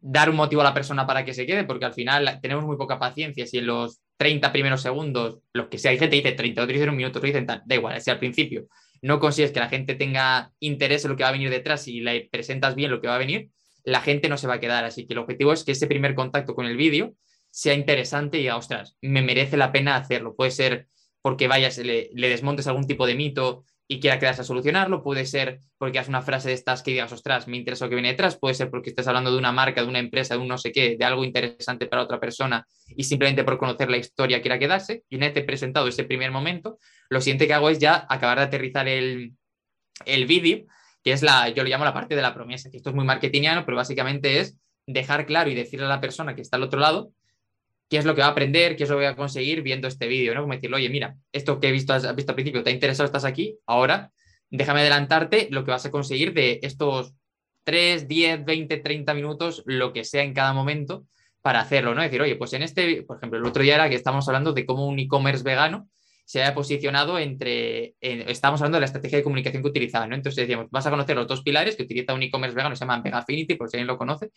[0.01, 2.77] dar un motivo a la persona para que se quede, porque al final tenemos muy
[2.77, 3.47] poca paciencia.
[3.47, 6.75] Si en los 30 primeros segundos, lo que sea, hay gente que dice 30, otros
[6.75, 8.67] dicen un minuto, otros dicen tal, da igual, si al principio
[9.01, 12.01] no consigues que la gente tenga interés en lo que va a venir detrás y
[12.01, 13.49] le presentas bien lo que va a venir,
[13.83, 14.85] la gente no se va a quedar.
[14.85, 17.15] Así que el objetivo es que ese primer contacto con el vídeo
[17.49, 20.37] sea interesante y diga, ostras, me merece la pena hacerlo.
[20.37, 20.89] Puede ser
[21.23, 25.27] porque vayas, le, le desmontes algún tipo de mito, y quiera quedarse a solucionarlo, puede
[25.27, 28.11] ser porque haces una frase de estas que digas, ostras, me interesa lo que viene
[28.11, 30.59] detrás, puede ser porque estás hablando de una marca, de una empresa, de un no
[30.59, 34.61] sé qué, de algo interesante para otra persona y simplemente por conocer la historia quiera
[34.61, 35.03] quedarse.
[35.09, 38.45] Y una vez presentado ese primer momento, lo siguiente que hago es ya acabar de
[38.45, 39.33] aterrizar el,
[40.07, 40.67] el vídeo,
[41.03, 43.05] que es la, yo lo llamo la parte de la promesa, que esto es muy
[43.05, 46.79] marketingiano, pero básicamente es dejar claro y decirle a la persona que está al otro
[46.79, 47.11] lado
[47.91, 49.89] qué es lo que va a aprender, qué es lo que va a conseguir viendo
[49.89, 50.43] este vídeo, ¿no?
[50.43, 53.05] Como decirle, oye, mira, esto que he visto, has visto al principio, te ha interesado,
[53.05, 54.13] estás aquí, ahora
[54.49, 57.15] déjame adelantarte lo que vas a conseguir de estos
[57.65, 61.05] 3, 10, 20, 30 minutos, lo que sea en cada momento,
[61.43, 62.03] para hacerlo, ¿no?
[62.03, 64.67] decir, oye, pues en este, por ejemplo, el otro día era que estamos hablando de
[64.67, 65.89] cómo un e-commerce vegano
[66.31, 70.15] se haya posicionado entre, estamos hablando de la estrategia de comunicación que utilizaba, ¿no?
[70.15, 73.03] Entonces decíamos, vas a conocer los dos pilares que utiliza un e-commerce vegano, se llaman
[73.03, 74.31] Vegafinity, por si alguien lo conoce,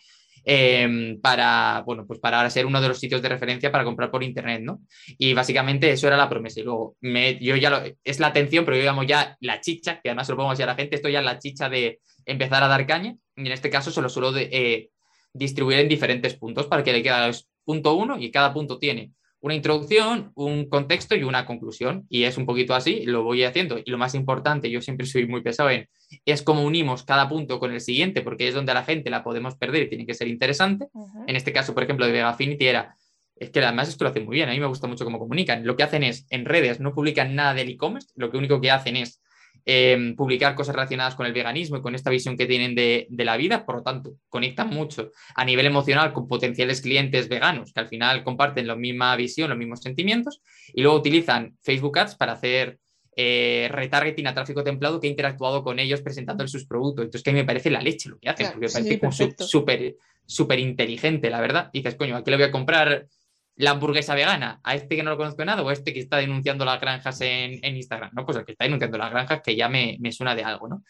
[0.43, 4.23] em, para, bueno, pues para ser uno de los sitios de referencia para comprar por
[4.23, 4.81] internet, ¿no?
[5.19, 6.61] Y básicamente eso era la promesa.
[6.61, 10.01] Y luego, me, yo ya lo, es la atención, pero yo llamo ya la chicha,
[10.01, 11.99] que además se lo pongo así a la gente, esto ya es la chicha de
[12.25, 14.89] empezar a dar caña, y en este caso se lo suelo eh,
[15.31, 19.11] distribuir en diferentes puntos para que le quede punto uno y cada punto tiene
[19.43, 22.05] una introducción, un contexto y una conclusión.
[22.09, 23.77] Y es un poquito así, lo voy haciendo.
[23.77, 25.89] Y lo más importante, yo siempre soy muy pesado en,
[26.25, 29.21] es cómo unimos cada punto con el siguiente, porque es donde a la gente la
[29.21, 30.87] podemos perder y tiene que ser interesante.
[31.27, 32.95] En este caso, por ejemplo, de Vegafinity era,
[33.35, 35.65] es que además esto lo hacen muy bien, a mí me gusta mucho cómo comunican.
[35.65, 38.71] Lo que hacen es, en redes no publican nada del e-commerce, lo que único que
[38.71, 39.21] hacen es
[39.65, 43.37] Em, publicar cosas relacionadas con el veganismo y con esta visión que tienen de, la
[43.37, 47.87] vida, por lo tanto, conectan mucho a nivel emocional con potenciales clientes veganos que al
[47.87, 50.41] final comparten la misma visión, los mismos sentimientos,
[50.73, 52.77] y luego utilizan Facebook Ads para hacer
[53.15, 57.05] eh, retargeting a tráfico templado que ha interactuado con ellos presentando sus productos.
[57.05, 59.95] Entonces, que a mí me parece la leche lo que hacen, porque me parece súper
[60.25, 61.69] súper inteligente, la verdad.
[61.71, 63.07] dices, coño, aquí le voy a comprar
[63.55, 66.17] la hamburguesa vegana a este que no lo conozco nada o a este que está
[66.17, 68.25] denunciando las granjas en, Instagram, ¿no?
[68.25, 70.83] Pues el que está denunciando las granjas que ya me, suena de algo, ¿no?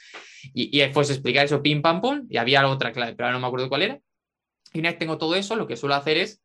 [0.54, 3.42] Y, y después explicar eso pim pam pum y había otra clave, pero ahora no
[3.42, 4.00] me acuerdo cuál era.
[4.74, 6.42] Y una vez tengo todo eso, lo que suelo hacer es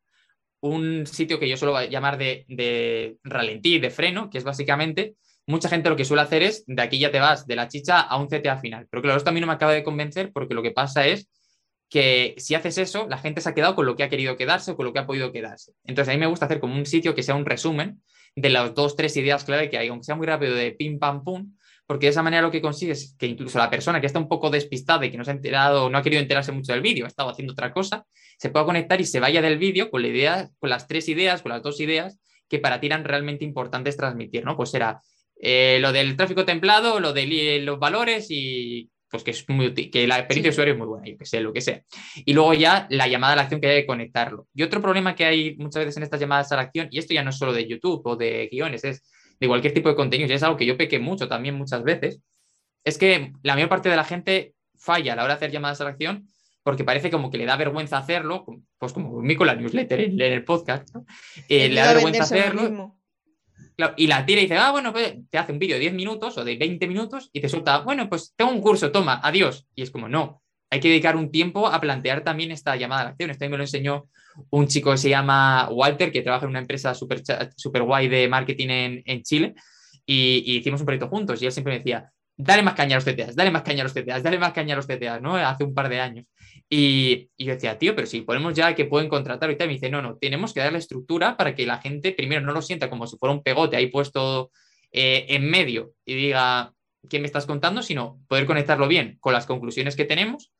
[0.61, 5.15] un sitio que yo suelo llamar de, de ralentí, de freno, que es básicamente,
[5.47, 8.01] mucha gente lo que suele hacer es, de aquí ya te vas de la chicha
[8.01, 8.87] a un CTA final.
[8.89, 11.29] Pero claro, esto también no me acaba de convencer porque lo que pasa es
[11.89, 14.71] que si haces eso, la gente se ha quedado con lo que ha querido quedarse
[14.71, 15.73] o con lo que ha podido quedarse.
[15.85, 18.01] Entonces, a mí me gusta hacer como un sitio que sea un resumen
[18.35, 21.23] de las dos, tres ideas clave que hay, aunque sea muy rápido de pim, pam,
[21.23, 21.55] pum,
[21.87, 24.27] porque de esa manera lo que consigues es que incluso la persona que está un
[24.27, 27.05] poco despistada y que no se ha enterado, no ha querido enterarse mucho del vídeo,
[27.05, 28.05] ha estado haciendo otra cosa,
[28.37, 31.41] se pueda conectar y se vaya del vídeo con la idea, con las tres ideas,
[31.41, 34.55] con las dos ideas que para ti eran realmente importantes transmitir, ¿no?
[34.55, 35.01] Pues era
[35.41, 40.07] eh, lo del tráfico templado, lo de los valores y pues que es muy que
[40.07, 41.81] la experiencia de usuario es muy buena, yo que sé, lo que sea.
[42.15, 44.47] Y luego ya la llamada a la acción que hay que conectarlo.
[44.53, 47.13] Y otro problema que hay muchas veces en estas llamadas a la acción, y esto
[47.13, 49.03] ya no es solo de YouTube o de guiones, es
[49.39, 52.19] de cualquier tipo de contenido, y es algo que yo pequé mucho también muchas veces,
[52.83, 55.81] es que la mayor parte de la gente falla a la hora de hacer llamadas
[55.81, 56.27] a la acción
[56.63, 58.45] porque parece como que le da vergüenza hacerlo,
[58.77, 60.89] pues como conmigo con la newsletter, en el podcast,
[61.47, 62.98] eh, le da vergüenza hacerlo
[63.97, 66.37] y la tira y dice, ah, bueno, pues te hace un vídeo de 10 minutos
[66.37, 69.67] o de 20 minutos y te suelta, bueno, pues tengo un curso, toma, adiós.
[69.75, 73.03] Y es como, no, hay que dedicar un tiempo a plantear también esta llamada a
[73.05, 73.29] la acción.
[73.29, 74.07] Esto me lo enseñó
[74.49, 77.23] un chico que se llama Walter, que trabaja en una empresa súper
[77.55, 79.55] super guay de marketing en, en Chile,
[80.05, 81.41] y, y, hicimos un proyecto juntos.
[81.41, 83.83] Y él siempre me decía, dale más caña a los CTAs, dale más caña a
[83.83, 85.35] los CTAs, dale más caña a los CTAs, ¿no?
[85.35, 86.25] Hace un par de años.
[86.69, 90.01] Y, yo decía, tío, pero si ponemos ya que pueden contratar ahorita, me dice, no,
[90.01, 93.17] no, tenemos que darle estructura para que la gente primero no lo sienta como si
[93.17, 94.51] fuera un pegote ahí puesto
[94.93, 96.71] eh, en medio y diga
[97.09, 100.53] qué me estás contando, sino poder conectarlo bien con las conclusiones que tenemos,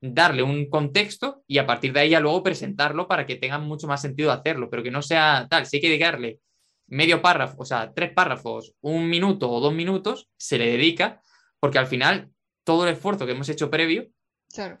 [0.00, 3.88] darle un contexto y a partir de ahí ya luego presentarlo para que tenga mucho
[3.88, 6.38] más sentido hacerlo, pero que no sea tal, si hay que dedicarle
[6.86, 11.20] medio párrafo, o sea, tres párrafos, un minuto o dos minutos, se le dedica,
[11.60, 12.30] porque al final
[12.64, 14.08] todo el esfuerzo que hemos hecho previo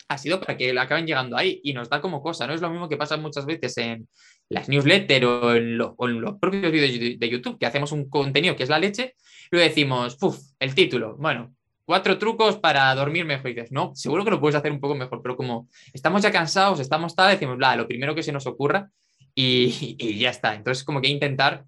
[0.08, 2.46] ha sido para que acaben llegando ahí y nos da como cosa.
[2.46, 4.08] No es lo mismo que pasa muchas veces en
[4.48, 8.68] las newsletters o en, los propios vídeos de YouTube, que hacemos un contenido que es
[8.68, 13.50] la leche, y luego decimos, puf, el título, bueno, cuatro trucos para dormir mejor.
[13.50, 16.30] Y dices, no, seguro que lo puedes hacer un poco mejor, pero como estamos ya
[16.30, 18.90] cansados, estamos tal, decimos, bla, lo primero que se nos ocurra
[19.34, 20.54] y, y ya está.
[20.54, 21.64] Entonces, como que intentar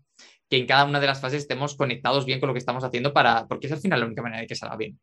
[0.49, 3.13] que en cada una de las fases estemos conectados bien con lo que estamos haciendo
[3.13, 4.99] para, porque es al final la única manera de que salga bien.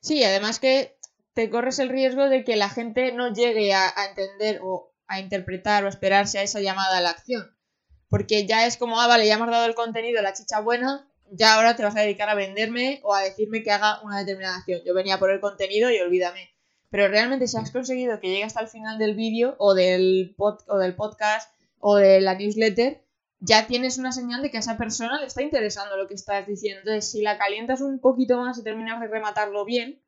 [0.00, 0.96] Sí, además que
[1.34, 5.84] te corres el riesgo de que la gente no llegue a, entender o a interpretar
[5.84, 7.56] o esperarse a esa llamada a la acción.
[8.08, 11.54] Porque ya es como, ah, vale, ya hemos dado el contenido, la chicha buena, ya
[11.54, 14.82] ahora te vas a dedicar a venderme o a decirme que haga una determinada acción.
[14.84, 16.50] Yo venía por el contenido y olvídame.
[16.90, 20.78] Pero realmente si has conseguido que llegue hasta el final del vídeo o del, o
[20.78, 23.02] del podcast o de la newsletter,
[23.44, 26.46] ya tienes una señal de que a esa persona le está interesando lo que estás
[26.46, 26.80] diciendo.
[26.80, 30.00] Entonces, si la calientas un poquito más y terminas de rematarlo bien,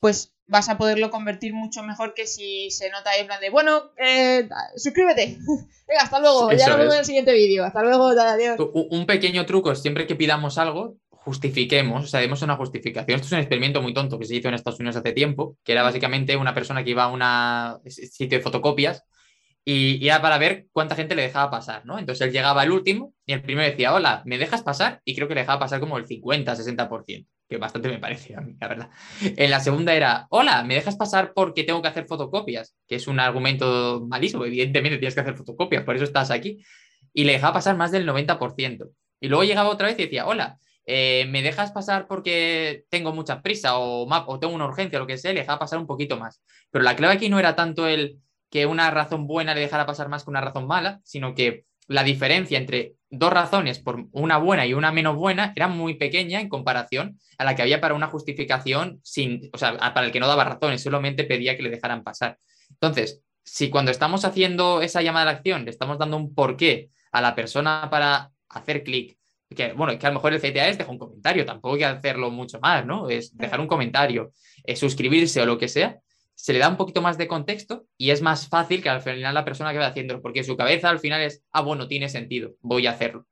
[0.00, 3.50] pues vas a poderlo convertir mucho mejor que si se nota ahí en plan de,
[3.50, 5.38] bueno, eh, suscríbete.
[5.86, 6.50] Venga, hasta luego.
[6.52, 7.64] ya nos vemos en el siguiente vídeo.
[7.64, 8.58] Hasta luego, adiós.
[8.72, 13.16] Un pequeño truco es siempre que pidamos algo, justifiquemos, o sea, demos una justificación.
[13.16, 15.72] Esto es un experimento muy tonto que se hizo en Estados Unidos hace tiempo, que
[15.72, 19.04] era básicamente una persona que iba a un sitio de fotocopias
[19.64, 21.98] y, era para ver cuánta gente le dejaba pasar, ¿no?
[21.98, 25.00] Entonces él llegaba al último y el primero decía, hola, ¿me dejas pasar?
[25.04, 28.40] Y creo que le dejaba pasar como el 50, 60%, que bastante me parecía a
[28.42, 28.90] mí, la verdad.
[29.20, 32.76] En la segunda era, hola, ¿me dejas pasar porque tengo que hacer fotocopias?
[32.86, 36.62] Que es un argumento malísimo, evidentemente tienes que hacer fotocopias, por eso estás aquí.
[37.14, 38.90] Y le dejaba pasar más del 90%.
[39.20, 43.40] Y luego llegaba otra vez y decía, hola, eh, ¿me dejas pasar porque tengo mucha
[43.40, 45.32] prisa o, o tengo una urgencia o lo que sea?
[45.32, 46.42] Le dejaba pasar un poquito más.
[46.70, 48.18] Pero la clave aquí no era tanto el
[48.54, 52.04] que una razón buena le dejara pasar más que una razón mala, sino que la
[52.04, 56.48] diferencia entre dos razones por una buena y una menos buena era muy pequeña en
[56.48, 60.28] comparación a la que había para una justificación sin, o sea, para el que no
[60.28, 62.38] daba razones, solamente pedía que le dejaran pasar.
[62.70, 67.20] Entonces, si cuando estamos haciendo esa llamada de acción le estamos dando un porqué a
[67.20, 69.18] la persona para hacer clic,
[69.52, 71.86] que bueno, que a lo mejor el CTA es dejar un comentario, tampoco hay que
[71.86, 73.08] hacerlo mucho más, ¿no?
[73.08, 74.30] Es dejar un comentario,
[74.62, 75.98] es suscribirse o lo que sea,
[76.34, 79.34] se le da un poquito más de contexto y es más fácil que al final
[79.34, 82.56] la persona que va haciéndolo, porque su cabeza al final es, ah, bueno, tiene sentido,
[82.60, 83.26] voy a hacerlo.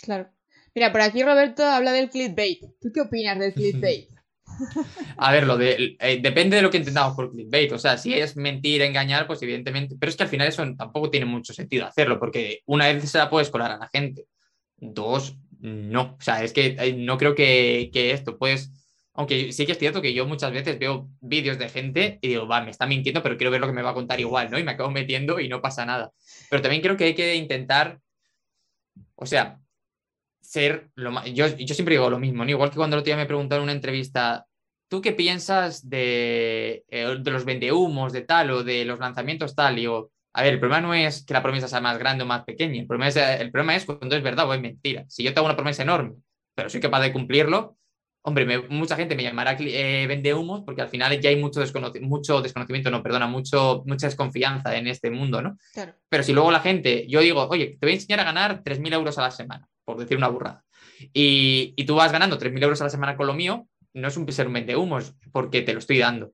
[0.00, 0.30] Claro.
[0.74, 2.60] Mira, por aquí Roberto habla del clickbait.
[2.80, 4.08] ¿Tú qué opinas del clickbait?
[5.16, 7.72] A ver, lo de, eh, depende de lo que entendamos por clickbait.
[7.72, 9.96] O sea, si es mentir, engañar, pues evidentemente.
[9.98, 13.18] Pero es que al final eso tampoco tiene mucho sentido hacerlo, porque una vez se
[13.18, 14.26] la puedes colar a la gente,
[14.76, 16.16] dos, no.
[16.18, 18.70] O sea, es que eh, no creo que, que esto, puedes
[19.14, 22.46] aunque sí que es cierto que yo muchas veces veo vídeos de gente y digo,
[22.46, 24.58] va, me está mintiendo, pero quiero ver lo que me va a contar igual, ¿no?
[24.58, 26.12] Y me acabo metiendo y no pasa nada.
[26.48, 28.00] Pero también creo que hay que intentar,
[29.14, 29.60] o sea,
[30.40, 31.26] ser lo más...
[31.32, 32.50] Yo, yo siempre digo lo mismo, ¿no?
[32.50, 34.46] Igual que cuando el otro día me preguntaron en una entrevista,
[34.88, 39.74] ¿tú qué piensas de, eh, de los vendehumos, de tal, o de los lanzamientos tal?
[39.74, 42.26] Y digo, a ver, el problema no es que la promesa sea más grande o
[42.26, 45.04] más pequeña, el problema es, el problema es cuando es verdad o es mentira.
[45.08, 46.14] Si yo tengo una promesa enorme,
[46.54, 47.76] pero soy capaz de cumplirlo,
[48.24, 51.60] Hombre, mucha gente me llamará eh, vende humos porque al final ya hay mucho,
[52.02, 55.58] mucho desconocimiento, no, perdona, mucho, mucha desconfianza en este mundo, ¿no?
[56.08, 58.92] Pero si luego la gente, yo digo, oye, te voy a enseñar a ganar 3.000
[58.92, 60.64] euros a la semana, por decir una burrada,
[61.12, 64.16] y, y tú vas ganando 3.000 euros a la semana con lo mío, no es
[64.16, 66.32] un ser un vende humos porque te lo estoy dando.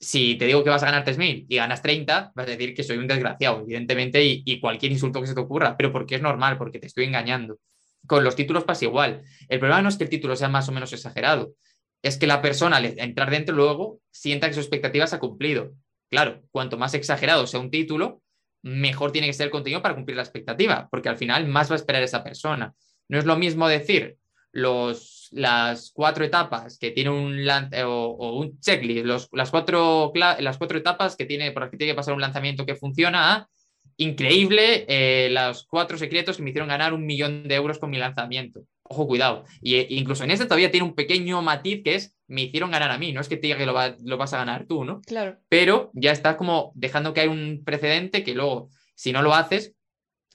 [0.00, 2.82] Si te digo que vas a ganar 3.000 y ganas 30, vas a decir que
[2.82, 6.22] soy un desgraciado, evidentemente, y, y cualquier insulto que se te ocurra, pero porque es
[6.22, 7.58] normal, porque te estoy engañando.
[8.06, 9.22] Con los títulos pasa igual.
[9.48, 11.54] El problema no es que el título sea más o menos exagerado,
[12.02, 15.72] es que la persona al entrar dentro luego sienta que su expectativa se ha cumplido.
[16.10, 18.22] Claro, cuanto más exagerado sea un título,
[18.62, 21.74] mejor tiene que ser el contenido para cumplir la expectativa, porque al final más va
[21.74, 22.74] a esperar esa persona.
[23.08, 24.16] No es lo mismo decir
[24.52, 27.46] los, las cuatro etapas que tiene un
[27.84, 31.96] o, un checklist, las, cuatro, las cuatro etapas que tiene, por las que tiene que
[31.96, 33.48] pasar un lanzamiento que funciona a
[33.96, 37.98] increíble eh, los cuatro secretos que me hicieron ganar un millón de euros con mi
[37.98, 38.64] lanzamiento.
[38.82, 39.44] Ojo, cuidado.
[39.60, 42.90] Y eh, incluso en este todavía tiene un pequeño matiz que es me hicieron ganar
[42.92, 45.00] a mí, no es que te diga que lo, vas a ganar tú, ¿no?
[45.02, 45.38] Claro.
[45.48, 49.74] Pero ya está como dejando que hay un precedente que luego, si no lo haces,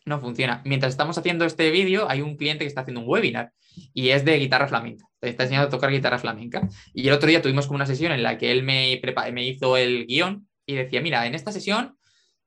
[0.06, 0.62] no funciona.
[0.66, 3.54] Mientras estamos haciendo este vídeo, hay un cliente que está haciendo un webinar
[3.94, 5.06] y es de guitarra flamenca.
[5.20, 6.68] Te está enseñando a tocar guitarra flamenca.
[6.94, 9.02] Y el otro día tuvimos como una sesión en la que él me,
[9.32, 11.98] me hizo el guion y decía, mira, en esta sesión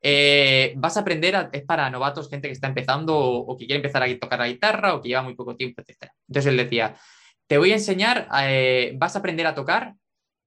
[0.01, 4.03] eh, vas a aprender, es para novatos, gente que está empezando o, que quiere empezar
[4.03, 6.11] a tocar la guitarra o que lleva muy poco tiempo, etc.
[6.29, 6.97] Entonces él decía,
[7.47, 9.95] te voy a enseñar, eh, vas a aprender a tocar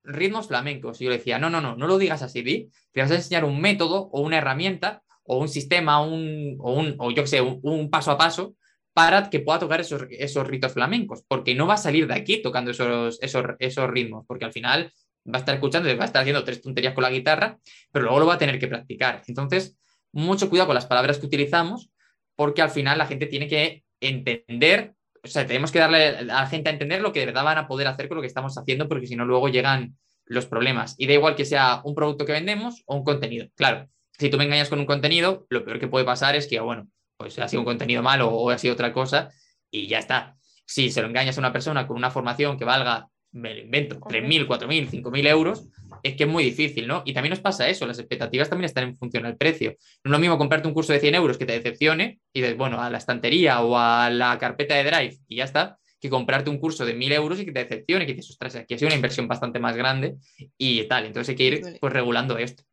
[0.04, 1.02] ritmos flamencos.
[1.02, 3.16] Y yo le decía, no, no, no, no lo digas así, di, te vas a
[3.16, 7.28] enseñar un método o una herramienta o un sistema un, o, un, o yo qué
[7.28, 8.56] sé, un, paso a paso
[8.94, 12.42] para que pueda tocar esos, esos ritos flamencos, porque no va a salir de aquí
[12.42, 14.92] tocando esos, esos, esos ritmos, porque al final
[15.28, 17.60] va a estar escuchando, va a estar haciendo tres tonterías con la guitarra,
[17.92, 19.22] pero luego lo va a tener que practicar.
[19.28, 19.78] Entonces,
[20.12, 21.90] mucho cuidado con las palabras que utilizamos,
[22.36, 26.48] porque al final la gente tiene que entender, o sea, tenemos que darle a la
[26.48, 28.58] gente a entender lo que de verdad van a poder hacer con lo que estamos
[28.58, 30.96] haciendo, porque si no, luego llegan los problemas.
[30.98, 33.48] Y da igual que sea un producto que vendemos o un contenido.
[33.56, 36.60] Claro, si tú me engañas con un contenido, lo peor que puede pasar es que,
[36.60, 39.30] bueno, pues ha sido un contenido malo o ha sido otra cosa
[39.70, 40.38] y ya está.
[40.66, 44.00] Si se lo engañas a una persona con una formación que valga me lo invento,
[44.00, 45.68] 3.000, 4.000, 5.000 euros,
[46.04, 47.04] es que es muy difícil, ¿no?
[47.06, 49.78] Y también nos pasa eso, las expectativas también están en función del precio.
[50.04, 52.58] No es lo mismo comprarte un curso de 100 euros que te decepcione y dices,
[52.58, 56.50] bueno, a la estantería o a la carpeta de Drive y ya está, que comprarte
[56.50, 58.88] un curso de 1.000 euros y que te decepcione, que dices, ostras, aquí ha sido
[58.88, 60.16] una inversión bastante más grande
[60.58, 61.06] y tal.
[61.06, 62.64] Entonces hay que ir pues regulando esto.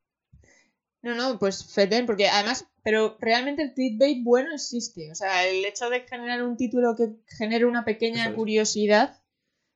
[1.03, 5.13] No, no, pues feten, porque además, pero realmente el clickbait bueno existe.
[5.13, 9.21] O sea, el hecho de generar un título que genere una pequeña curiosidad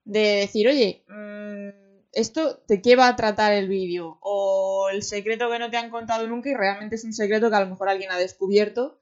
[0.05, 1.68] de decir, oye, mm,
[2.12, 4.18] ¿esto de qué va a tratar el vídeo?
[4.20, 7.57] O el secreto que no te han contado nunca y realmente es un secreto que
[7.57, 9.00] a lo mejor alguien ha descubierto.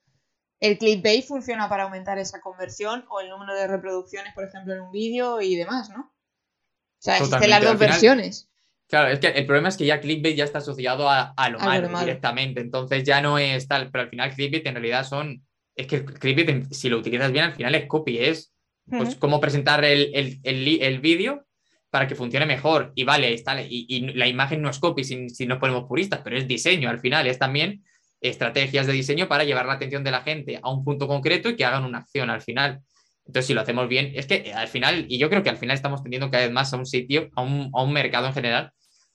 [0.60, 4.82] El clickbait funciona para aumentar esa conversión o el número de reproducciones, por ejemplo, en
[4.82, 6.00] un vídeo y demás, ¿no?
[6.02, 8.50] O sea, existen las dos versiones.
[8.90, 12.00] Claro, es que el problema es que ya clickbait ya está asociado a, lo, malo,
[12.00, 15.46] directamente, entonces ya no es tal, pero al final clickbait en realidad son,
[15.76, 18.52] es que clickbait si lo utilizas bien al final es copy, es
[18.90, 21.46] pues cómo presentar el, vídeo
[21.90, 22.92] para que funcione mejor.
[22.94, 26.36] Y vale, está, y, la imagen no es copy si, si nos ponemos puristas, pero
[26.36, 27.84] es diseño al final, es también
[28.20, 31.56] estrategias de diseño para llevar la atención de la gente a un punto concreto y
[31.56, 32.80] que hagan una acción al final.
[33.26, 35.74] Entonces, si lo hacemos bien, es que al final, y yo creo que al final
[35.74, 38.72] estamos tendiendo cada vez más a un sitio, a un, a un mercado en general,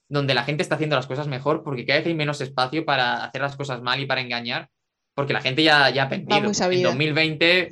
[0.07, 3.23] donde la gente está haciendo las cosas mejor porque cada vez hay menos espacio para
[3.23, 4.69] hacer las cosas mal y para engañar
[5.16, 6.38] porque la gente ya, ya ha vendido.
[6.38, 6.43] En
[6.84, 7.70] 2020,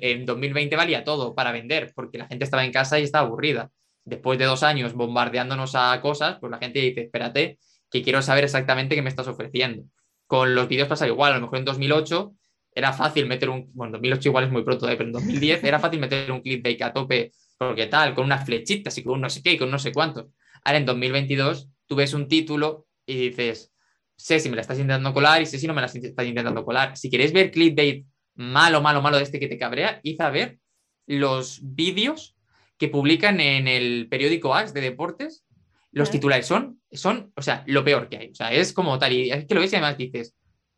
[0.00, 3.70] en 2020 valía todo para vender, porque la gente estaba en casa y estaba aburrida.
[4.04, 7.58] Después de dos años bombardeándonos a cosas, pues la gente dice, espérate,
[7.90, 9.84] que quiero saber exactamente qué me estás ofreciendo.
[10.26, 12.32] Con los vídeos pasa igual, a lo mejor en 2008
[12.74, 14.96] era fácil meter un, bueno, 2008 igual es muy pronto, ¿eh?
[14.96, 18.44] pero en 2010 era fácil meter un clip de a tope, porque tal, con unas
[18.44, 20.26] flechitas y con no sé qué y con no sé cuántos.
[20.64, 23.72] Ahora en 2022 tú ves un título y dices,
[24.16, 26.64] sé si me la estás intentando colar y sé si no me la estás intentando
[26.64, 26.96] colar.
[26.96, 30.58] Si queréis ver clickbait malo, malo, malo de este que te cabrea, id a ver
[31.06, 32.36] los vídeos
[32.78, 35.44] que publican en el periódico Ax de deportes.
[35.92, 38.30] Los titulares son, son, o sea, lo peor que hay.
[38.30, 39.12] O sea, es como tal.
[39.12, 40.34] Y es que lo ves y además dices,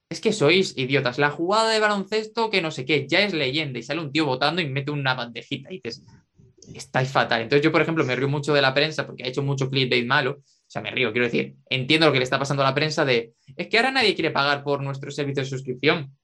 [0.09, 1.19] es que sois idiotas.
[1.19, 4.27] La jugada de baloncesto que no sé qué, ya es leyenda y sale un tío
[4.27, 6.05] votando y mete una bandejita y dices,
[6.75, 7.43] estáis fatal.
[7.43, 10.07] Entonces yo, por ejemplo, me río mucho de la prensa porque ha hecho mucho clickbait
[10.07, 12.75] malo o sea, me río, quiero decir, entiendo lo que le está pasando a la
[12.75, 16.15] prensa de, es que ahora nadie quiere pagar por nuestro servicio de suscripción.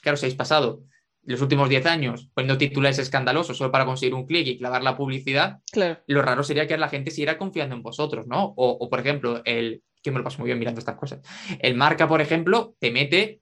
[0.00, 0.84] Claro, si habéis pasado
[1.24, 4.96] los últimos 10 años poniendo titulares escandalosos solo para conseguir un clic y clavar la
[4.96, 6.00] publicidad, claro.
[6.06, 8.54] lo raro sería que la gente siguiera confiando en vosotros, ¿no?
[8.56, 11.20] O, por ejemplo, el, que me lo paso muy bien mirando estas cosas,
[11.60, 13.40] el marca, por ejemplo, te mete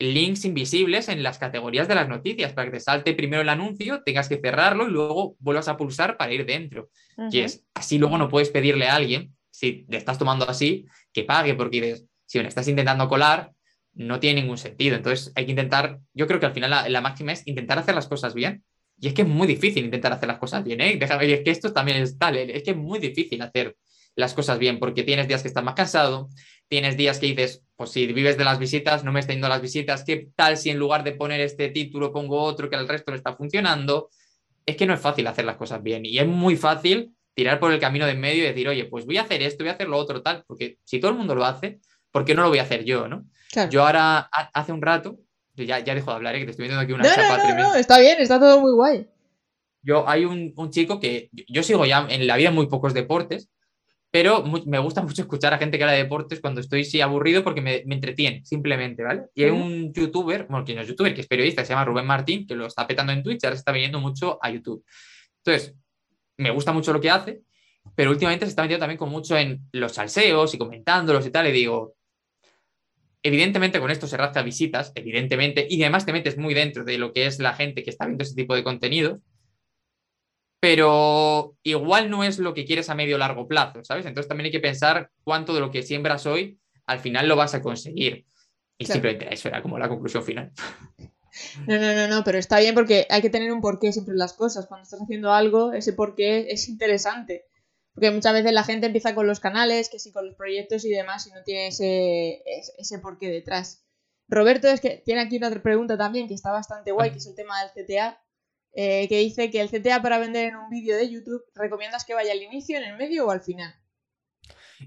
[0.00, 4.02] links invisibles en las categorías de las noticias para que te salte primero el anuncio,
[4.04, 6.90] tengas que cerrarlo y luego vuelvas a pulsar para ir dentro.
[7.30, 11.22] Y es así luego no puedes pedirle a alguien si le estás tomando así, que
[11.22, 13.52] pague, porque si me estás intentando colar,
[13.94, 14.96] no tiene ningún sentido.
[14.96, 18.08] Entonces hay que intentar, yo creo que al final la, máxima es intentar hacer las
[18.08, 18.64] cosas bien.
[18.98, 20.96] Y es que es muy difícil intentar hacer las cosas bien, ¿eh?
[20.98, 22.56] Déjame, es que esto también es tal, ¿eh?
[22.56, 23.76] es que es muy difícil hacer
[24.14, 26.28] las cosas bien, porque tienes días que estás más cansado,
[26.68, 29.60] tienes días que dices, pues si vives de las visitas, no me está yendo las
[29.60, 33.10] visitas, ¿qué tal si en lugar de poner este título pongo otro que al resto
[33.10, 34.10] no está funcionando?
[34.64, 37.72] Es que no es fácil hacer las cosas bien y es muy fácil tirar por
[37.72, 39.74] el camino de en medio y decir, oye, pues voy a hacer esto, voy a
[39.74, 41.80] hacer lo otro, tal, porque si todo el mundo lo hace,
[42.10, 43.24] ¿por qué no lo voy a hacer yo, no?
[43.70, 45.18] Yo ahora, hace un rato,
[45.54, 46.40] ya, ya dejo de hablar, ¿eh?
[46.40, 49.06] que te estoy viendo aquí una chapa no, no, está bien, está todo muy guay.
[49.82, 53.50] Yo, hay un, chico que yo sigo ya en la vida muy pocos deportes,
[54.10, 57.42] pero me gusta mucho escuchar a gente que habla de deportes cuando estoy sí, aburrido
[57.44, 59.24] porque me, entretiene, simplemente, ¿vale?
[59.34, 61.84] Y hay un youtuber, bueno, que no es youtuber, que es periodista, que se llama
[61.84, 64.84] Rubén Martín, que lo está petando en Twitch, ahora se está viniendo mucho a YouTube.
[65.44, 65.74] Entonces,
[66.42, 67.40] me gusta mucho lo que hace,
[67.94, 71.46] pero últimamente se está metiendo también con mucho en los salseos y comentándolos y tal,
[71.48, 71.94] y digo,
[73.22, 77.12] evidentemente con esto se rasca visitas, evidentemente, y además te metes muy dentro de lo
[77.12, 79.20] que es la gente que está viendo ese tipo de contenidos,
[80.60, 84.06] pero igual no es lo que quieres a medio largo plazo, ¿sabes?
[84.06, 87.54] Entonces también hay que pensar cuánto de lo que siembras hoy al final lo vas
[87.54, 88.26] a conseguir.
[88.78, 90.52] Y simplemente eso era como la conclusión final.
[91.66, 94.18] No, no, no, no, pero está bien porque hay que tener un porqué siempre en
[94.18, 94.66] las cosas.
[94.66, 97.46] Cuando estás haciendo algo, ese porqué es interesante.
[97.94, 100.90] Porque muchas veces la gente empieza con los canales, que sí, con los proyectos y
[100.90, 102.42] demás, y no tiene ese,
[102.78, 103.84] ese porqué detrás.
[104.28, 107.34] Roberto es que tiene aquí una pregunta también que está bastante guay, que es el
[107.34, 108.22] tema del CTA,
[108.74, 112.14] eh, que dice que el CTA para vender en un vídeo de YouTube, ¿recomiendas que
[112.14, 113.74] vaya al inicio, en el medio o al final?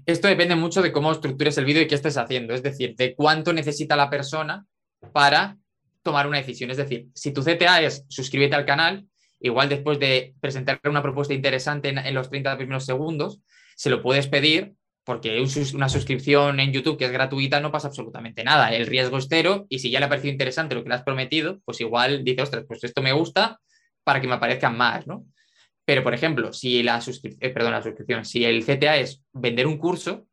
[0.04, 3.14] Esto depende mucho de cómo estructures el vídeo y qué estés haciendo, es decir, de
[3.14, 4.66] cuánto necesita la persona
[5.12, 5.58] para
[6.06, 6.70] tomar una decisión.
[6.70, 9.06] Es decir, si tu CTA es suscríbete al canal,
[9.40, 13.40] igual después de presentar una propuesta interesante en, los 30 primeros segundos,
[13.74, 15.44] se lo puedes pedir porque
[15.74, 18.72] una suscripción en YouTube que es gratuita no pasa absolutamente nada.
[18.72, 21.02] El riesgo es cero y si ya le ha parecido interesante lo que le has
[21.02, 23.60] prometido, pues igual dice, ostras, pues esto me gusta
[24.04, 25.24] para que me aparezcan más, ¿no?
[25.84, 27.00] Pero, por ejemplo, si la,
[27.40, 30.26] eh, perdón, la suscripción, si el CTA es vender un curso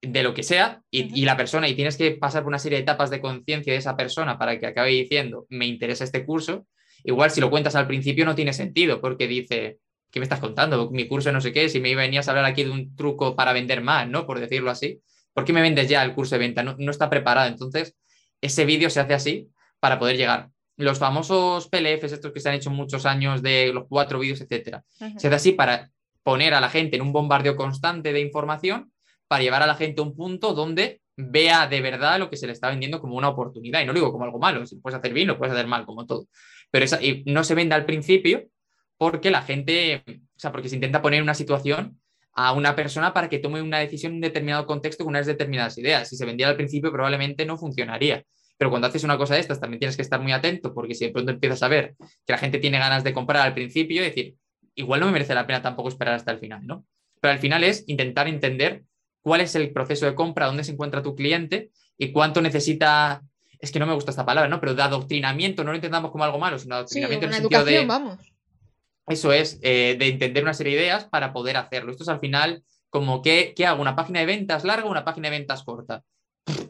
[0.00, 2.78] de lo que sea y, y, la persona, y tienes que pasar por una serie
[2.78, 6.66] de etapas de conciencia de esa persona para que acabe diciendo, me interesa este curso,
[7.04, 9.78] igual si lo cuentas al principio no tiene sentido, porque dice,
[10.10, 10.90] ¿qué me estás contando?
[10.90, 13.52] Mi curso no sé qué, si me venías a hablar aquí de un truco para
[13.52, 14.26] vender más, ¿no?
[14.26, 15.00] Por decirlo así.
[15.32, 16.62] ¿Por qué me vendes ya el curso de venta?
[16.62, 17.48] No, no está preparado.
[17.48, 17.96] Entonces,
[18.40, 19.48] ese vídeo se hace así
[19.80, 20.50] para poder llegar.
[20.76, 24.84] Los famosos PLFs, estos que se han hecho muchos años de los cuatro vídeos, etcétera,
[25.16, 25.90] se hace así para
[26.22, 28.92] poner a la gente en un bombardeo constante de información
[29.28, 32.46] para llevar a la gente a un punto donde vea de verdad lo que se
[32.46, 33.82] le está vendiendo como una oportunidad.
[33.82, 35.84] Y no lo digo como algo malo, si puedes hacer bien, lo puedes hacer mal,
[35.84, 36.26] como todo.
[36.70, 38.48] Pero esa, y no se vende al principio
[38.96, 42.00] porque la gente, o sea, porque se intenta poner una situación
[42.32, 46.08] a una persona para que tome una decisión en determinado contexto con unas determinadas ideas.
[46.08, 48.22] Si se vendiera al principio probablemente no funcionaría.
[48.56, 51.06] Pero cuando haces una cosa de estas también tienes que estar muy atento porque si
[51.06, 54.36] de pronto empiezas a ver que la gente tiene ganas de comprar al principio, decir,
[54.74, 56.84] igual no me merece la pena tampoco esperar hasta el final, ¿no?
[57.20, 58.84] Pero al final es intentar entender
[59.22, 63.22] cuál es el proceso de compra, dónde se encuentra tu cliente y cuánto necesita
[63.60, 64.60] es que no me gusta esta palabra, ¿no?
[64.60, 67.86] Pero de adoctrinamiento, no lo entendamos como algo malo, sino adoctrinamiento en el sentido de.
[67.86, 68.18] Vamos.
[69.08, 71.90] Eso es, eh, de entender una serie de ideas para poder hacerlo.
[71.90, 73.80] Esto es al final como, ¿qué, ¿qué hago?
[73.80, 76.04] ¿Una página de ventas larga o una página de ventas corta?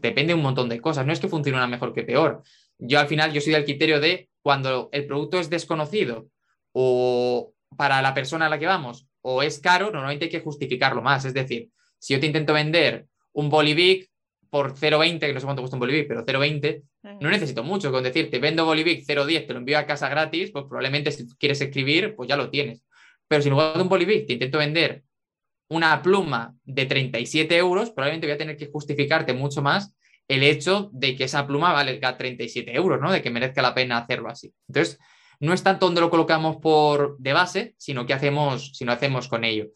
[0.00, 1.04] Depende de un montón de cosas.
[1.04, 2.42] No es que funcione una mejor que peor.
[2.78, 6.28] Yo al final, yo soy del criterio de cuando el producto es desconocido
[6.72, 11.02] o para la persona a la que vamos o es caro, normalmente hay que justificarlo
[11.02, 11.24] más.
[11.24, 14.10] Es decir, si yo te intento vender un Bolivic
[14.50, 16.82] por 0,20, que no sé cuánto cuesta un Bolivic, pero 0,20,
[17.20, 17.92] no necesito mucho.
[17.92, 21.60] Con decirte, vendo Bolivic 0,10, te lo envío a casa gratis, pues probablemente si quieres
[21.60, 22.82] escribir, pues ya lo tienes.
[23.26, 25.02] Pero si en lugar de un Bolivic te intento vender
[25.68, 29.94] una pluma de 37 euros, probablemente voy a tener que justificarte mucho más
[30.28, 33.12] el hecho de que esa pluma valga 37 euros, ¿no?
[33.12, 34.52] De que merezca la pena hacerlo así.
[34.66, 34.98] Entonces,
[35.40, 39.28] no es tanto donde lo colocamos por de base, sino qué hacemos, si no hacemos
[39.28, 39.68] con ello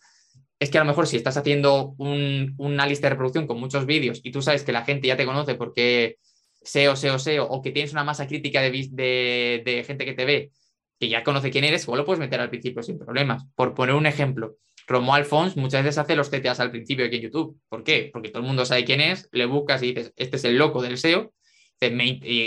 [0.63, 4.21] es que a lo mejor si estás haciendo una lista de reproducción con muchos vídeos
[4.23, 6.19] y tú sabes que la gente ya te conoce porque
[6.63, 10.53] SEO, SEO, SEO, o que tienes una masa crítica de, gente que te ve
[11.01, 13.45] que ya conoce quién eres, igual lo puedes meter al principio sin problemas.
[13.57, 17.23] Por poner un ejemplo, Romo Alfons muchas veces hace los CTAs al principio aquí en
[17.23, 17.59] YouTube.
[17.69, 18.11] ¿Por qué?
[18.13, 20.81] Porque todo el mundo sabe quién es, le buscas y dices, este es el loco
[20.81, 21.35] del SEO.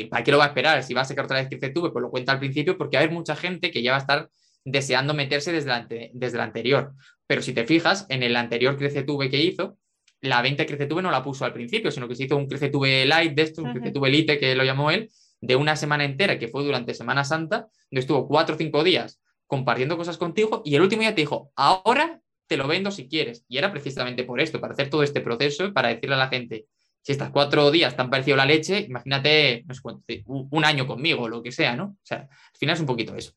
[0.10, 0.84] ¿Para qué lo va a esperar?
[0.84, 3.36] Si va a sacar otra vez que pues lo cuenta al principio porque hay mucha
[3.36, 4.30] gente que ya va a estar
[4.64, 6.94] deseando meterse desde desde la anterior.
[7.28, 9.78] Pero si te fijas, en el anterior CreceTube que hizo,
[10.22, 13.34] la venta CreceTube no la puso al principio, sino que se hizo un CreceTube Light
[13.34, 15.10] de esto, un CreceTube Elite que lo llamó él,
[15.42, 19.22] de una semana entera, que fue durante Semana Santa, donde estuvo cuatro o cinco días
[19.48, 23.46] compartiendo cosas contigo y el último día te dijo, ahora te lo vendo si quieres.
[23.48, 26.66] Y era precisamente por esto, para hacer todo este proceso, para decirle a la gente,
[27.02, 30.88] si estas cuatro días te han parecido la leche, imagínate, no sé cuánto, un año
[30.88, 31.86] conmigo o lo que sea, ¿no?
[31.86, 33.34] O sea, al final es un poquito eso.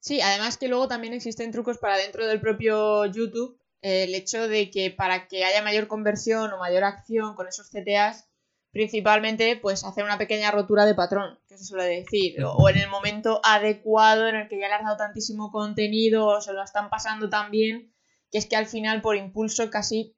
[0.00, 3.60] Sí, además que luego también existen trucos para dentro del propio YouTube.
[3.82, 7.70] Eh, el hecho de que para que haya mayor conversión o mayor acción con esos
[7.70, 8.28] CTAs,
[8.72, 12.88] principalmente pues hacer una pequeña rotura de patrón, que se suele decir, o, en el
[12.88, 16.88] momento adecuado en el que ya le has dado tantísimo contenido o se lo están
[16.88, 17.92] pasando tan bien,
[18.30, 20.14] que es que al final por impulso casi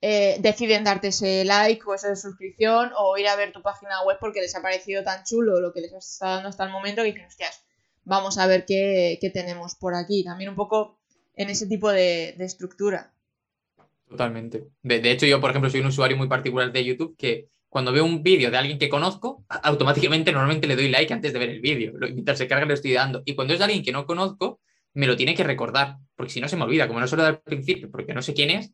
[0.00, 4.16] eh, deciden darte ese like o esa suscripción o ir a ver tu página web
[4.20, 7.02] porque les ha parecido tan chulo lo que les has estado dando hasta el momento
[7.02, 7.62] que dicen, hostias,
[8.04, 10.24] vamos a ver qué, tenemos por aquí.
[10.24, 10.98] También un poco
[11.34, 13.12] en ese tipo de, estructura.
[14.08, 14.64] Totalmente.
[14.82, 18.04] De, hecho, yo, por ejemplo, soy un usuario muy particular de YouTube que cuando veo
[18.04, 21.60] un vídeo de alguien que conozco, automáticamente normalmente le doy like antes de ver el
[21.60, 21.94] vídeo.
[21.98, 23.22] Mientras se carga le estoy dando.
[23.24, 24.60] Y cuando es de alguien que no conozco,
[24.92, 27.22] me lo tiene que recordar, porque si no se me olvida, como no se lo
[27.22, 28.72] da al principio, porque no sé quién es,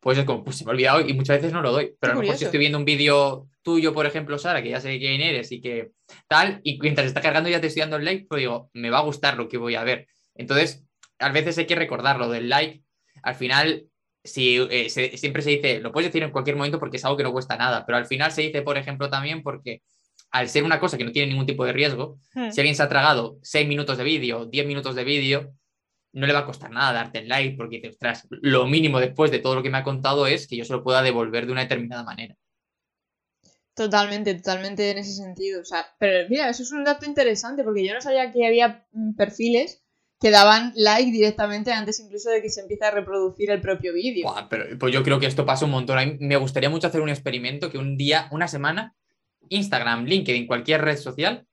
[0.00, 1.94] pues es como, pues se me ha olvidado y muchas veces no lo doy.
[2.00, 4.80] Pero a lo mejor si estoy viendo un vídeo tuyo, por ejemplo, Sara, que ya
[4.80, 5.90] sé quién eres y que
[6.28, 8.98] tal, y mientras está cargando ya te estoy dando el like, pues digo, me va
[8.98, 10.06] a gustar lo que voy a ver.
[10.34, 10.84] Entonces,
[11.18, 12.82] a veces hay que recordar lo del like.
[13.22, 13.86] Al final,
[14.24, 17.22] si eh, siempre se dice, lo puedes decir en cualquier momento porque es algo que
[17.22, 19.82] no cuesta nada, pero al final se dice, por ejemplo, también porque
[20.30, 22.50] al ser una cosa que no tiene ningún tipo de riesgo, hmm.
[22.50, 25.52] si alguien se ha tragado 6 minutos de vídeo, 10 minutos de vídeo,
[26.12, 29.38] no le va a costar nada darte el like porque ostras, lo mínimo después de
[29.38, 31.62] todo lo que me ha contado es que yo se lo pueda devolver de una
[31.62, 32.36] determinada manera.
[33.80, 35.62] Totalmente, totalmente en ese sentido.
[35.62, 38.84] O sea, pero mira, eso es un dato interesante porque yo no sabía que había
[39.16, 39.82] perfiles
[40.20, 44.34] que daban like directamente antes incluso de que se empiece a reproducir el propio vídeo.
[44.50, 46.18] Pero pues yo creo que esto pasa un montón.
[46.20, 48.94] me gustaría mucho hacer un experimento que un día, una semana,
[49.48, 51.46] Instagram, LinkedIn, cualquier red social,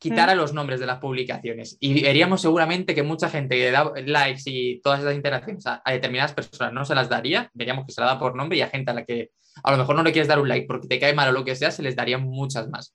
[0.00, 0.36] quitara mm.
[0.36, 1.76] los nombres de las publicaciones.
[1.78, 6.32] Y veríamos seguramente que mucha gente que da likes y todas esas interacciones a, determinadas
[6.32, 7.52] personas no se las daría.
[7.54, 9.30] Veríamos que se la da por nombre y a gente a la que
[9.62, 11.44] a lo mejor no le quieres dar un like porque te cae mal o lo
[11.44, 12.94] que sea, se les daría muchas más.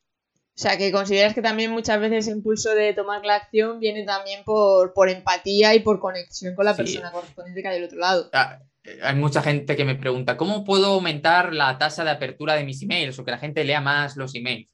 [0.55, 4.03] O sea, que consideras que también muchas veces el impulso de tomar la acción viene
[4.05, 7.97] también por, por empatía y por conexión con la persona correspondiente que hay del otro
[7.97, 8.29] lado.
[8.33, 12.53] Ah, eh, hay mucha gente que me pregunta, ¿cómo puedo aumentar la tasa de apertura
[12.53, 14.69] de mis emails o que la gente lea más los emails?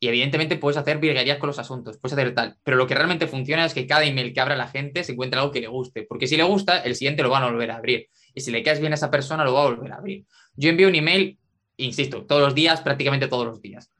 [0.00, 3.26] Y evidentemente puedes hacer virguerías con los asuntos, puedes hacer tal, pero lo que realmente
[3.26, 6.04] funciona es que cada email que abra la gente se encuentre algo que le guste,
[6.08, 8.08] porque si le gusta, el siguiente lo van a volver a abrir.
[8.32, 10.24] Y si le caes bien a esa persona, lo va a volver a abrir.
[10.58, 11.38] Yo envío un email
[11.78, 13.92] insisto, todos los días, prácticamente todos los días.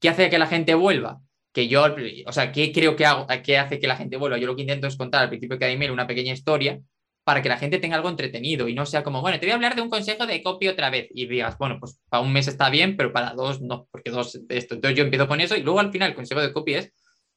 [0.00, 1.20] ¿Qué hace que la gente vuelva?
[1.52, 1.84] Que yo,
[2.26, 4.38] o sea, ¿qué creo que hago, qué hace que la gente vuelva?
[4.38, 6.80] Yo lo que intento es contar al principio de cada email una pequeña historia
[7.24, 9.56] para que la gente tenga algo entretenido y no sea como, bueno, te voy a
[9.56, 12.48] hablar de un consejo de copy otra vez y digas, bueno, pues para un mes
[12.48, 14.74] está bien, pero para dos no, porque dos esto.
[14.76, 16.90] Entonces yo empiezo con eso y luego al final el consejo de copy es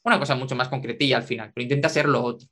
[0.03, 2.47] una cosa mucho más concretilla al final, pero intenta ser lo otro.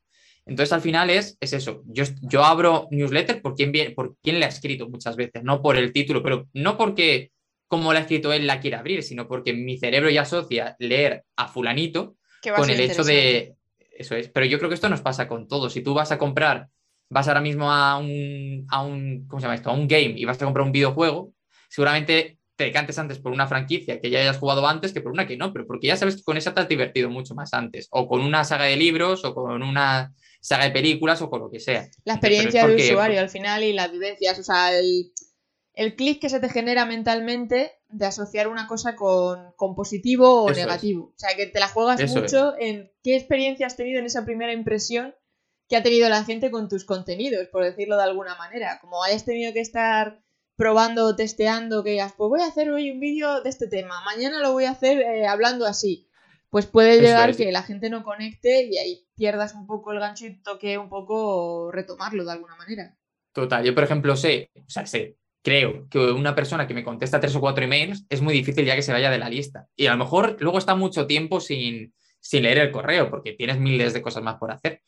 [0.50, 1.84] Entonces, al final es, es eso.
[1.86, 5.78] Yo, yo abro newsletter por quién, por quién le ha escrito muchas veces, no por
[5.78, 7.32] el título, pero no porque
[7.68, 11.24] como la ha escrito él la quiere abrir, sino porque mi cerebro ya asocia leer
[11.36, 12.16] a fulanito
[12.56, 13.54] con el hecho de...
[13.92, 15.70] Eso es, pero yo creo que esto nos pasa con todo.
[15.70, 16.70] Si tú vas a comprar,
[17.10, 19.70] vas ahora mismo a un, a un, ¿cómo se llama esto?
[19.70, 21.34] A un game y vas a comprar un videojuego,
[21.70, 25.26] seguramente te decantes antes por una franquicia que ya hayas jugado antes que por una
[25.26, 27.88] que no, pero porque ya sabes que con esa te has divertido mucho más antes,
[27.90, 31.50] o con una saga de libros, o con una saga de películas, o con lo
[31.50, 31.90] que sea.
[32.04, 35.14] La experiencia del usuario al final y las vivencias, o sea, el
[35.74, 41.14] el clic que se te genera mentalmente de asociar una cosa con, positivo o negativo.
[41.16, 44.52] O sea, que te la juegas mucho en qué experiencia has tenido en esa primera
[44.52, 45.16] impresión
[45.70, 48.80] que ha tenido la gente con tus contenidos, por decirlo de alguna manera.
[48.82, 50.20] Como hayas tenido que estar
[50.60, 54.42] probando testeando, que digas, pues voy a hacer hoy un vídeo de este tema, mañana
[54.42, 56.06] lo voy a hacer eh, hablando así.
[56.50, 60.26] Pues puede llegar que la gente no conecte y ahí pierdas un poco el gancho
[60.26, 62.98] y toque un poco retomarlo de alguna manera.
[63.32, 67.22] Total, yo por ejemplo sé, o sea, sé, creo que una persona que me contesta
[67.22, 69.68] tres o cuatro emails es muy difícil ya que se vaya de la lista.
[69.78, 73.60] Y a lo mejor luego está mucho tiempo sin, sin leer el correo porque tienes
[73.60, 74.82] miles de cosas más por hacer.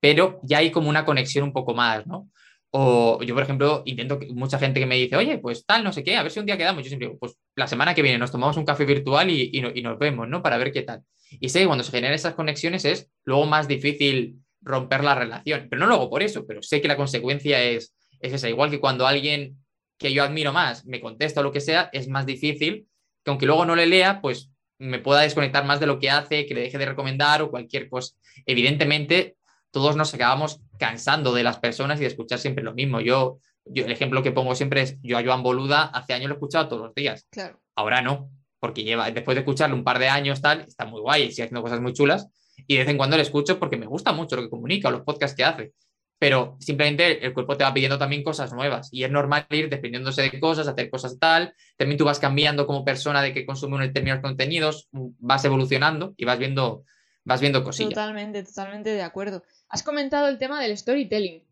[0.00, 2.28] Pero ya hay como una conexión un poco más, ¿no?
[2.76, 6.02] O yo, por ejemplo, intento mucha gente que me dice, oye, pues tal, no sé
[6.02, 6.82] qué, a ver si un día quedamos.
[6.82, 9.82] Yo siempre digo, pues la semana que viene nos tomamos un café virtual y, y,
[9.82, 10.42] nos vemos, ¿no?
[10.42, 11.02] Para ver qué tal.
[11.38, 15.68] Y sé que cuando se generan esas conexiones es luego más difícil romper la relación.
[15.70, 18.48] Pero no luego por eso, pero sé que la consecuencia es, es esa.
[18.48, 19.56] Igual que cuando alguien
[19.96, 22.88] que yo admiro más me contesta o lo que sea, es más difícil
[23.24, 24.50] que aunque luego no le lea, pues
[24.80, 27.88] me pueda desconectar más de lo que hace, que le deje de recomendar o cualquier
[27.88, 28.16] cosa.
[28.46, 29.36] Evidentemente,
[29.74, 33.00] todos nos acabamos cansando de las personas y de escuchar siempre lo mismo.
[33.00, 36.34] Yo, yo el ejemplo que pongo siempre es, yo a Joan Boluda hace años lo
[36.34, 37.26] he escuchado todos los días.
[37.30, 37.60] Claro.
[37.74, 41.24] Ahora no, porque lleva, después de escucharlo un par de años, tal, está muy guay
[41.24, 42.28] y sigue haciendo cosas muy chulas.
[42.68, 44.92] Y de vez en cuando le escucho porque me gusta mucho lo que comunica o
[44.92, 45.72] los podcasts que hace
[46.18, 50.22] pero simplemente el cuerpo te va pidiendo también cosas nuevas y es normal ir dependiéndose
[50.22, 54.22] de cosas, hacer cosas tal, también tú vas cambiando como persona de que consume determinados
[54.22, 56.84] contenidos, vas evolucionando y vas viendo,
[57.24, 57.90] vas viendo cosillas.
[57.90, 59.42] Totalmente, totalmente de acuerdo.
[59.68, 61.42] Has comentado el tema del storytelling.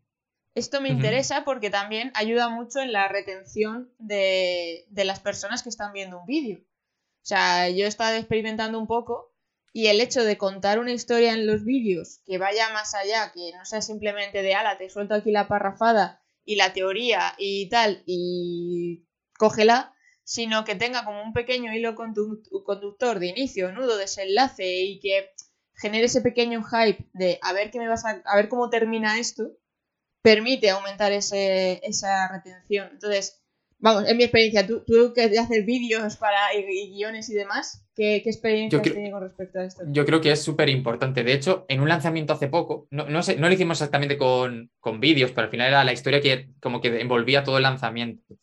[0.55, 5.69] Esto me interesa porque también ayuda mucho en la retención de, de las personas que
[5.69, 6.59] están viendo un vídeo.
[6.59, 9.33] O sea, yo he estado experimentando un poco
[9.71, 13.51] y el hecho de contar una historia en los vídeos que vaya más allá, que
[13.57, 18.03] no sea simplemente de, ala, te suelto aquí la parrafada y la teoría y tal,
[18.05, 19.07] y
[19.39, 25.31] cógela, sino que tenga como un pequeño hilo conductor de inicio, nudo, desenlace y que
[25.75, 29.19] genere ese pequeño hype de a ver qué me vas a, a ver cómo termina
[29.19, 29.51] esto,
[30.21, 32.89] permite aumentar ese, esa retención.
[32.91, 33.43] Entonces,
[33.83, 38.15] Vamos, en mi experiencia, tú, tú que hacer vídeos para y, guiones y demás, ¿qué,
[38.15, 39.83] experiencia has tenido con respecto a esto?
[39.87, 41.25] Yo creo que es súper importante.
[41.25, 44.71] De hecho, en un lanzamiento hace poco, no, no, sé, no lo hicimos exactamente con,
[44.79, 48.37] con vídeos, pero al final era la historia que como que envolvía todo el lanzamiento.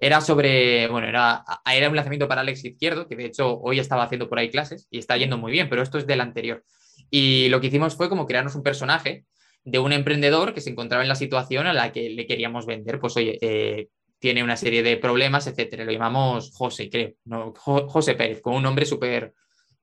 [0.00, 4.04] Era sobre, bueno, era, era un lanzamiento para Alex Izquierdo, que de hecho hoy estaba
[4.04, 6.64] haciendo por ahí clases y está yendo muy bien, pero esto es del anterior.
[7.10, 9.24] Y lo que hicimos fue como crearnos un personaje
[9.64, 13.00] de un emprendedor que se encontraba en la situación a la que le queríamos vender.
[13.00, 13.88] Pues oye, eh,
[14.18, 15.84] tiene una serie de problemas, etcétera.
[15.84, 17.52] Lo llamamos José, creo, ¿no?
[17.54, 19.34] José Pérez, con un nombre súper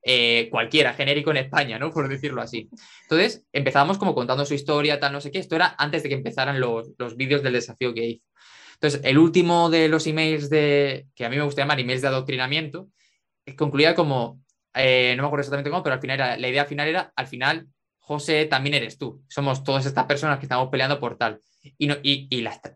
[0.02, 1.90] eh, cualquiera, genérico en España, ¿no?
[1.90, 2.68] Por decirlo así.
[3.02, 5.38] Entonces, empezábamos como contando su historia, tal, no sé qué.
[5.38, 8.24] Esto era antes de que empezaran los, los vídeos del desafío que hizo.
[8.84, 12.08] Entonces, el último de los emails de, que a mí me gusta llamar emails de
[12.08, 12.90] adoctrinamiento,
[13.56, 14.42] concluía como,
[14.74, 17.26] eh, no me acuerdo exactamente cómo, pero al final era, la idea final era, al
[17.26, 17.66] final,
[17.98, 19.24] José, también eres tú.
[19.26, 21.40] Somos todas estas personas que estamos peleando por tal.
[21.78, 21.94] Y, no,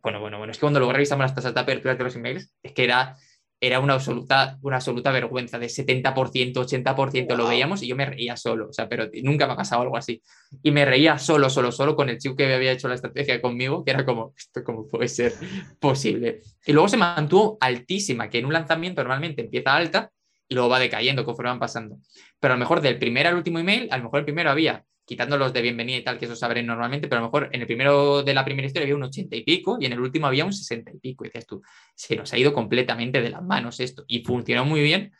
[0.02, 2.54] bueno, bueno, bueno, es que cuando luego revisamos las tasas de apertura de los emails,
[2.62, 3.14] es que era,
[3.60, 8.36] era una, absoluta, una absoluta vergüenza de 70%, 80%, lo veíamos y yo me reía
[8.36, 10.22] solo, o sea, pero nunca me ha pasado algo así.
[10.62, 13.84] Y me reía solo, solo, solo con el chico que había hecho la estrategia conmigo,
[13.84, 15.32] que era como, esto cómo puede ser
[15.80, 16.40] posible.
[16.66, 20.10] Y luego se mantuvo altísima, que en un lanzamiento normalmente empieza alta
[20.48, 21.98] y luego va decayendo conforme van pasando.
[22.38, 24.84] Pero a lo mejor del primer al último email, a lo mejor el primero había
[25.08, 27.62] quitando los de bienvenida y tal, que eso sabré normalmente, pero a lo mejor en
[27.62, 30.26] el primero de la primera historia había un 80 y pico y en el último
[30.26, 31.24] había un 60 y pico.
[31.24, 31.62] Y dices tú,
[31.94, 34.04] se nos ha ido completamente de las manos esto.
[34.06, 35.12] Y funcionó muy bien,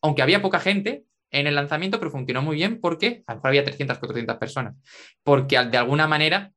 [0.00, 3.48] aunque había poca gente en el lanzamiento, pero funcionó muy bien porque a lo mejor
[3.48, 4.76] había 300, 400 personas.
[5.24, 6.52] Porque de alguna manera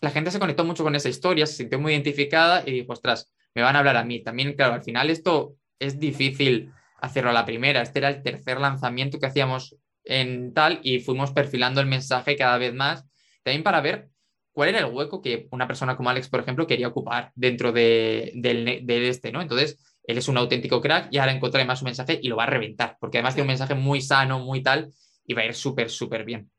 [0.00, 3.34] la gente se conectó mucho con esa historia, se sintió muy identificada y dijo, ostras,
[3.56, 4.22] me van a hablar a mí.
[4.22, 7.82] También, claro, al final esto es difícil hacerlo a la primera.
[7.82, 12.58] Este era el tercer lanzamiento que hacíamos en tal y fuimos perfilando el mensaje cada
[12.58, 13.04] vez más,
[13.42, 14.08] también para ver
[14.52, 18.32] cuál era el hueco que una persona como Alex, por ejemplo, quería ocupar dentro de,
[18.86, 19.42] este, ¿no?
[19.42, 22.44] Entonces, él es un auténtico crack y ahora encontrará además su mensaje y lo va
[22.44, 24.92] a reventar, porque además tiene un mensaje muy sano, muy tal,
[25.26, 26.50] y va a ir súper, súper bien.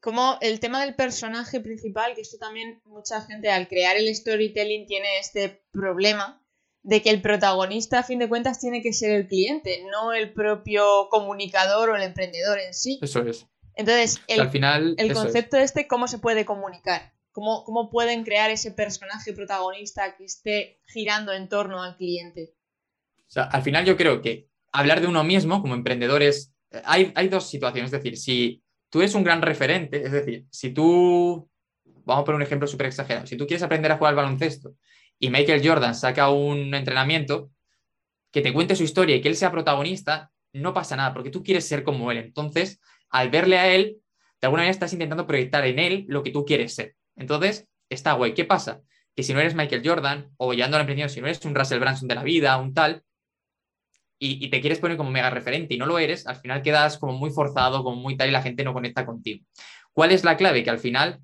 [0.00, 4.86] Como el tema del personaje principal, que esto también mucha gente al crear el storytelling
[4.86, 6.43] tiene este problema,
[6.84, 10.32] de que el protagonista, a fin de cuentas, tiene que ser el cliente, no el
[10.32, 12.98] propio comunicador o el emprendedor en sí.
[13.02, 13.46] Eso es.
[13.74, 17.14] Entonces, el, al final, el concepto este, ¿cómo se puede comunicar?
[17.32, 22.54] ¿Cómo, ¿Cómo pueden crear ese personaje protagonista que esté girando en torno al cliente?
[23.26, 26.54] O sea, al final yo creo que hablar de uno mismo como emprendedor es...
[26.84, 30.70] Hay, hay dos situaciones, es decir, si tú eres un gran referente, es decir, si
[30.70, 31.48] tú,
[32.04, 34.76] vamos a poner un ejemplo súper exagerado, si tú quieres aprender a jugar al baloncesto
[35.18, 37.50] y Michael Jordan saca un entrenamiento,
[38.32, 41.42] que te cuente su historia y que él sea protagonista, no pasa nada, porque tú
[41.42, 42.18] quieres ser como él.
[42.18, 43.98] Entonces, al verle a él,
[44.40, 46.96] de alguna manera estás intentando proyectar en él lo que tú quieres ser.
[47.16, 48.34] Entonces, está guay.
[48.34, 48.82] ¿Qué pasa?
[49.14, 51.78] Que si no eres Michael Jordan, o ya no al si no eres un Russell
[51.78, 53.02] Branson de la vida, un tal,
[54.18, 56.98] y, y, te quieres poner como mega referente y no lo eres, al final quedas
[56.98, 59.44] como muy forzado, como muy tal, y la gente no conecta contigo.
[59.92, 60.64] ¿Cuál es la clave?
[60.64, 61.20] Que al final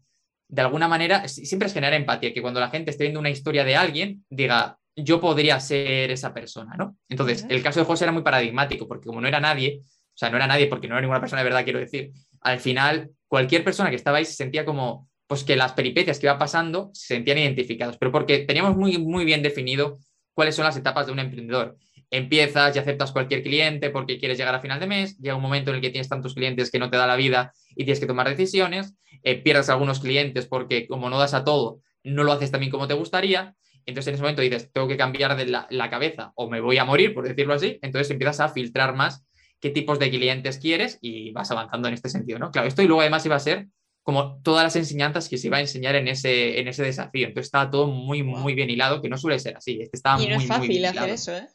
[0.51, 3.65] de alguna manera, siempre es generar empatía, que cuando la gente esté viendo una historia
[3.65, 6.97] de alguien, diga, yo podría ser esa persona, ¿no?
[7.09, 10.29] Entonces, el caso de José era muy paradigmático, porque como no era nadie, o sea,
[10.29, 13.63] no era nadie porque no era ninguna persona de verdad, quiero decir, al final, cualquier
[13.63, 17.15] persona que estaba ahí se sentía como, pues que las peripecias que iba pasando se
[17.15, 19.99] sentían identificados, pero porque teníamos muy, muy bien definido
[20.35, 21.79] cuáles son las etapas de un emprendedor
[22.11, 25.71] empiezas y aceptas cualquier cliente porque quieres llegar a final de mes, llega un momento
[25.71, 28.07] en el que tienes tantos clientes que no te da la vida y tienes que
[28.07, 32.51] tomar decisiones, eh, pierdes algunos clientes porque como no das a todo, no lo haces
[32.51, 33.57] también como te gustaría,
[33.87, 36.85] entonces en ese momento dices, tengo que cambiar de la, cabeza o me voy a
[36.85, 39.25] morir, por decirlo así, entonces empiezas a filtrar más
[39.61, 42.51] qué tipos de clientes quieres y vas avanzando en este sentido, ¿no?
[42.51, 43.69] Claro, esto y luego además iba a ser
[44.03, 47.29] como todas las enseñanzas que se iba a enseñar en ese, en ese desafío.
[47.29, 49.81] Entonces estaba todo muy, muy bien hilado, que no suele ser así.
[49.81, 51.49] Este estaba y no muy, es fácil hacer eso, ¿eh?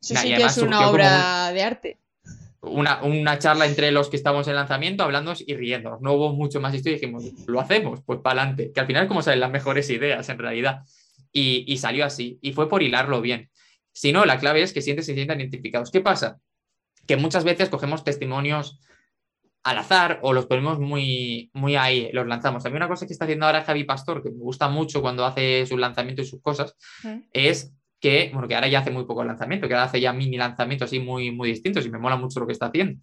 [0.00, 1.98] Eso sí que es una obra de arte.
[2.62, 6.02] Una, una, charla entre los que estamos en lanzamiento, hablando y riéndonos.
[6.02, 8.70] No hubo mucho más esto y dijimos, lo hacemos, pues para adelante.
[8.72, 10.82] Que al final, como salen las mejores ideas en realidad.
[11.32, 12.38] Y, y, salió así.
[12.42, 13.50] Y fue por hilarlo bien.
[13.92, 15.90] Si no, la clave es que sientes se sientan identificados.
[15.90, 16.38] ¿Qué pasa?
[17.06, 18.78] Que muchas veces cogemos testimonios
[19.62, 22.64] al azar o los ponemos muy, muy ahí, los lanzamos.
[22.64, 25.24] A mí una cosa que está haciendo ahora Javi Pastor, que me gusta mucho cuando
[25.24, 26.76] hace sus lanzamientos y sus cosas,
[27.32, 30.36] es que, bueno, que ahora ya hace muy poco lanzamiento, que ahora hace ya mini
[30.36, 33.00] lanzamientos así muy, muy distintos y me mola mucho lo que está haciendo,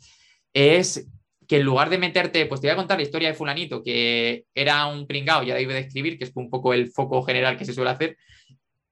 [0.54, 1.08] es
[1.48, 4.46] que en lugar de meterte, pues te voy a contar la historia de fulanito, que
[4.54, 7.66] era un pringao, ya debe de escribir, que es un poco el foco general que
[7.66, 8.18] se suele hacer,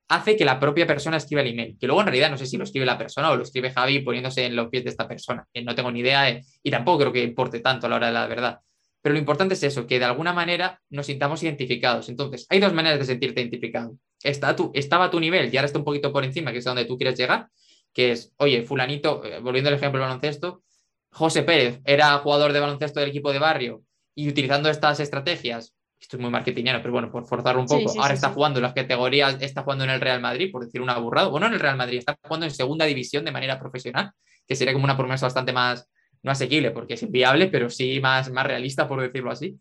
[0.07, 2.57] hace que la propia persona escriba el email, que luego en realidad no sé si
[2.57, 5.45] lo escribe la persona o lo escribe Javi poniéndose en los pies de esta persona,
[5.51, 8.13] que no tengo ni idea y tampoco creo que importe tanto a la hora de
[8.13, 8.59] la verdad.
[9.01, 12.09] Pero lo importante es eso, que de alguna manera nos sintamos identificados.
[12.09, 13.97] Entonces, hay dos maneras de sentirte identificado.
[14.25, 16.65] Está tu, estaba a tu nivel y ahora está un poquito por encima, que es
[16.65, 17.47] donde tú quieres llegar,
[17.93, 20.63] que es, oye, fulanito, eh, volviendo al ejemplo del baloncesto,
[21.11, 23.83] José Pérez era jugador de baloncesto del equipo de barrio
[24.15, 28.13] y utilizando estas estrategias, esto es muy marketingero, pero bueno, por forzarlo un poco, ahora
[28.13, 31.31] está jugando en las categorías, está jugando en el Real Madrid, por decir un aburrado,
[31.31, 34.11] bueno, en el Real Madrid, está jugando en segunda división de manera profesional,
[34.47, 35.87] que sería como una promesa bastante más,
[36.21, 39.57] no asequible porque es inviable, pero sí más, más realista, por decirlo así.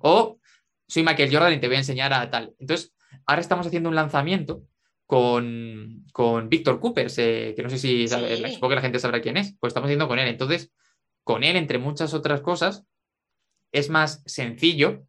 [0.00, 0.38] O
[0.86, 2.54] soy Michael Jordan y te voy a enseñar a tal.
[2.58, 2.94] Entonces,
[3.28, 4.64] ahora estamos haciendo un lanzamiento
[5.06, 9.54] con, con Víctor Cooper, que no sé si supongo que la gente sabrá quién es,
[9.60, 10.28] pues estamos haciendo con él.
[10.28, 10.72] Entonces,
[11.24, 12.84] con él, entre muchas otras cosas,
[13.70, 15.04] es más sencillo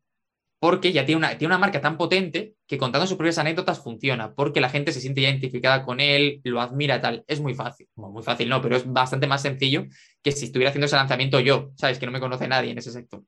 [0.62, 4.36] porque ya tiene una, tiene una marca tan potente que contando sus propias anécdotas funciona,
[4.36, 7.24] porque la gente se siente identificada con él, lo admira tal.
[7.28, 9.86] Es muy fácil, muy fácil no, pero es bastante más sencillo
[10.22, 11.98] que si estuviera haciendo ese lanzamiento yo, ¿sabes?
[11.98, 13.24] Que no me conoce nadie en ese sector.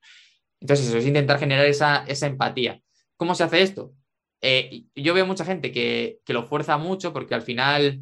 [0.59, 2.81] Entonces, eso es intentar generar esa, esa empatía.
[3.15, 3.93] ¿Cómo se hace esto?
[4.41, 8.01] Eh, yo veo mucha gente que, que, lo fuerza mucho porque al final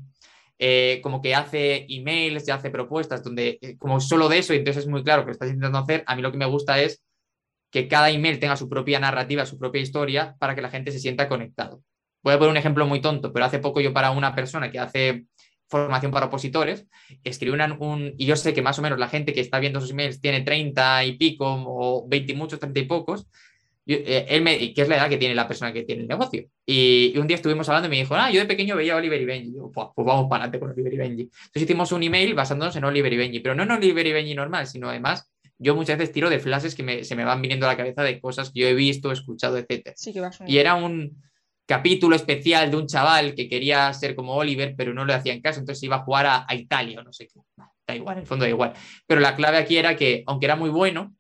[0.58, 4.58] eh, como que hace emails y hace propuestas donde eh, como solo de eso y
[4.58, 6.82] entonces es muy claro que lo estás intentando hacer, a mí lo que me gusta
[6.82, 7.04] es
[7.72, 11.00] que cada email tenga su propia narrativa, su propia historia, para que la gente se
[11.00, 11.84] sienta conectado.
[12.24, 14.80] Voy a poner un ejemplo muy tonto, pero hace poco yo para una persona que
[14.80, 15.26] hace
[15.70, 16.88] formación para opositores,
[17.24, 19.92] escribí un, y yo sé que más o menos la gente que está viendo sus
[19.92, 23.28] emails tiene 30 y pico o 20 y muchos, 30 y pocos,
[23.96, 26.46] eh, él me, que es la edad que tiene la persona que tiene el negocio.
[26.66, 29.20] Y, un día estuvimos hablando y me dijo, ah, yo de pequeño veía a Oliver
[29.20, 29.56] y Benji.
[29.56, 31.22] yo, pues, pues, vamos para adelante con Oliver y Benji.
[31.24, 34.36] Entonces hicimos un email basándonos en Oliver y Benji, pero no en Oliver y Benji
[34.36, 37.70] normal, sino además yo muchas veces tiro de flashes que se me van viniendo a
[37.70, 39.94] la cabeza de cosas que yo he visto, escuchado, etc.
[40.46, 41.22] y era un
[41.66, 45.60] capítulo especial de un chaval que quería ser como Oliver, pero no le hacían caso,
[45.60, 47.42] entonces iba a jugar a, Italia o no sé qué.
[47.88, 48.74] Da igual, en el fondo da igual.
[49.06, 51.16] Pero la clave aquí era que, aunque era muy bueno,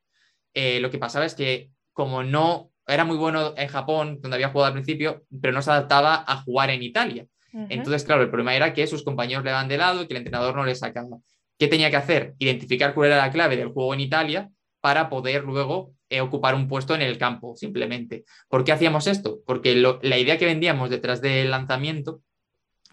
[0.53, 1.69] eh, lo que pasaba es que
[1.99, 5.69] como no era muy bueno en Japón, donde había jugado al principio, pero no se
[5.69, 7.25] adaptaba a jugar en Italia.
[7.67, 10.19] Entonces, claro, el problema era que sus compañeros le daban de lado y que el
[10.19, 11.17] entrenador no le sacaba.
[11.57, 12.35] ¿Qué tenía que hacer?
[12.39, 16.69] Identificar cuál era la clave del juego en Italia para poder luego eh, ocupar un
[16.69, 18.23] puesto en el campo, simplemente.
[18.47, 19.39] ¿Por qué hacíamos esto?
[19.45, 22.21] Porque la idea que vendíamos detrás del lanzamiento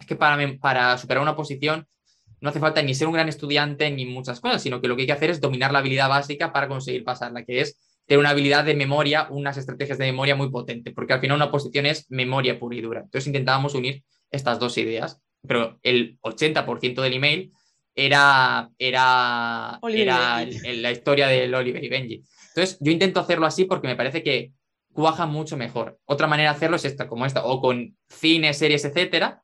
[0.01, 1.87] es que para, para superar una posición
[2.41, 5.03] no hace falta ni ser un gran estudiante ni muchas cosas, sino que lo que
[5.03, 8.31] hay que hacer es dominar la habilidad básica para conseguir pasarla, que es tener una
[8.31, 12.07] habilidad de memoria, unas estrategias de memoria muy potentes, porque al final una posición es
[12.11, 13.01] memoria pura y dura.
[13.01, 17.53] Entonces intentábamos unir estas dos ideas, pero el 80% del email
[17.95, 22.23] era, era, era la historia del Oliver y Benji.
[22.49, 24.53] Entonces, yo intento hacerlo así porque me parece que
[24.93, 25.99] cuaja mucho mejor.
[26.05, 29.43] Otra manera de hacerlo es esta, como esta, o con cines, series, etcétera,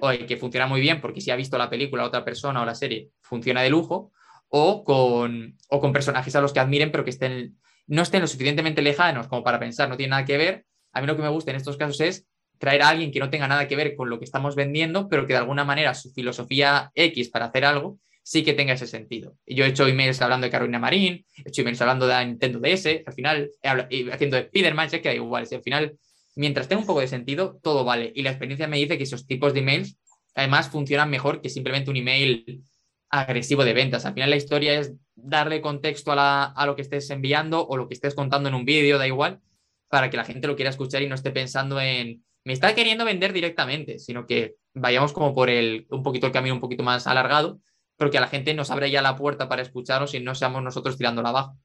[0.00, 2.74] o que funciona muy bien porque si ha visto la película otra persona o la
[2.74, 4.12] serie, funciona de lujo,
[4.48, 7.56] o con, o con personajes a los que admiren, pero que estén,
[7.90, 10.64] no estén lo suficientemente lejanos como para pensar, no tiene nada que ver.
[10.92, 12.26] A mí lo que me gusta en estos casos es
[12.58, 15.26] traer a alguien que no tenga nada que ver con lo que estamos vendiendo, pero
[15.26, 19.34] que de alguna manera su filosofía X para hacer algo sí que tenga ese sentido.
[19.44, 23.02] Yo he hecho emails hablando de Carolina Marín, he hecho emails hablando de Nintendo DS,
[23.04, 25.98] al final, haciendo de Spider-Man, sé que da igual, si al final,
[26.36, 28.12] mientras tenga un poco de sentido, todo vale.
[28.14, 29.98] Y la experiencia me dice que esos tipos de emails
[30.36, 32.62] además funcionan mejor que simplemente un email
[33.08, 34.04] agresivo de ventas.
[34.04, 37.88] Al final la historia es darle contexto a, a lo que estés enviando o lo
[37.88, 39.40] que estés contando en un vídeo, da igual,
[39.88, 43.04] para que la gente lo quiera escuchar y no esté pensando en me está queriendo
[43.04, 47.06] vender directamente, sino que vayamos como por el, un poquito el camino un poquito más
[47.06, 47.60] alargado,
[47.96, 50.62] pero que a la gente nos abra ya la puerta para escucharnos y no seamos
[50.62, 51.58] nosotros tirándola abajo.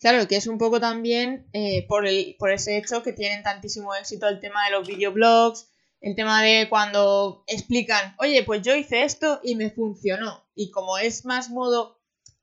[0.00, 2.04] Claro, que es un poco también eh, por,
[2.38, 5.70] por ese hecho que tienen tantísimo éxito el tema de los videoblogs,
[6.00, 10.42] el tema de cuando explican, oye, pues yo hice esto y me funcionó.
[10.54, 11.99] Y como es más modo,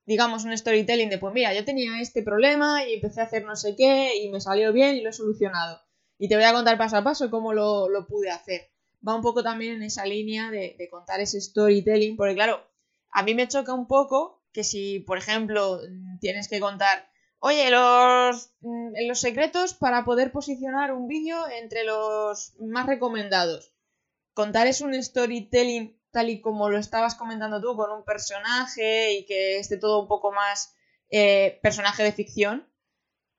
[0.07, 3.55] digamos, un storytelling de, pues mira, yo tenía este problema y empecé a hacer no
[3.55, 5.81] sé qué y me salió bien y lo he solucionado
[6.19, 8.71] y te voy a contar paso a paso cómo lo, pude hacer.
[9.07, 12.65] Va un poco también en esa línea de, contar ese storytelling, porque claro,
[13.11, 15.79] a mí me choca un poco que si, por ejemplo,
[16.19, 22.55] tienes que contar, oye, los, mm, los secretos para poder posicionar un vídeo entre los
[22.59, 23.73] más recomendados.
[24.33, 29.25] Contar es un storytelling tal y como lo estabas comentando tú, con un personaje y
[29.27, 30.75] que esté todo un poco más
[31.11, 32.67] eh, personaje de ficción,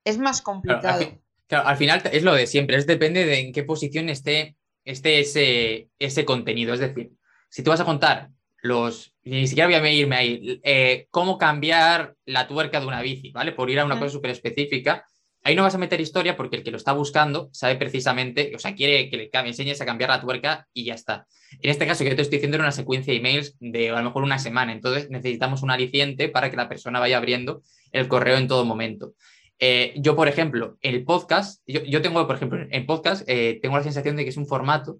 [0.05, 1.19] es más complicado.
[1.47, 4.55] Claro, al final es lo de siempre, es depende de en qué posición esté,
[4.85, 6.73] esté ese, ese contenido.
[6.73, 7.11] Es decir,
[7.49, 8.29] si tú vas a contar
[8.61, 13.31] los, ni siquiera voy a irme ahí, eh, cómo cambiar la tuerca de una bici,
[13.31, 13.51] ¿vale?
[13.51, 15.05] Por ir a una cosa súper específica,
[15.43, 18.59] ahí no vas a meter historia porque el que lo está buscando sabe precisamente, o
[18.59, 21.27] sea, quiere que le enseñes a cambiar la tuerca y ya está.
[21.61, 23.97] En este caso, que yo te estoy diciendo era una secuencia de emails de a
[23.97, 27.61] lo mejor una semana, entonces necesitamos un aliciente para que la persona vaya abriendo
[27.91, 29.13] el correo en todo momento.
[29.59, 33.83] Eh, yo, por ejemplo, el podcast, yo, tengo, por ejemplo, en podcast, eh, tengo la
[33.83, 34.99] sensación de que es un formato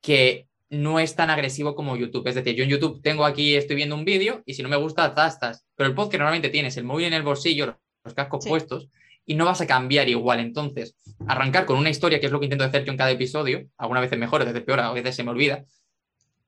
[0.00, 2.26] que no es tan agresivo como YouTube.
[2.26, 4.76] Es decir, yo en YouTube tengo aquí, estoy viendo un vídeo y si no me
[4.76, 5.66] gusta, zastas.
[5.76, 8.88] Pero el podcast normalmente tienes el móvil en el bolsillo, los cascos puestos
[9.26, 10.40] y no vas a cambiar igual.
[10.40, 10.96] Entonces,
[11.26, 14.02] arrancar con una historia, que es lo que intento hacer yo en cada episodio, algunas
[14.02, 15.64] veces mejor, a veces peor, a veces se me olvida,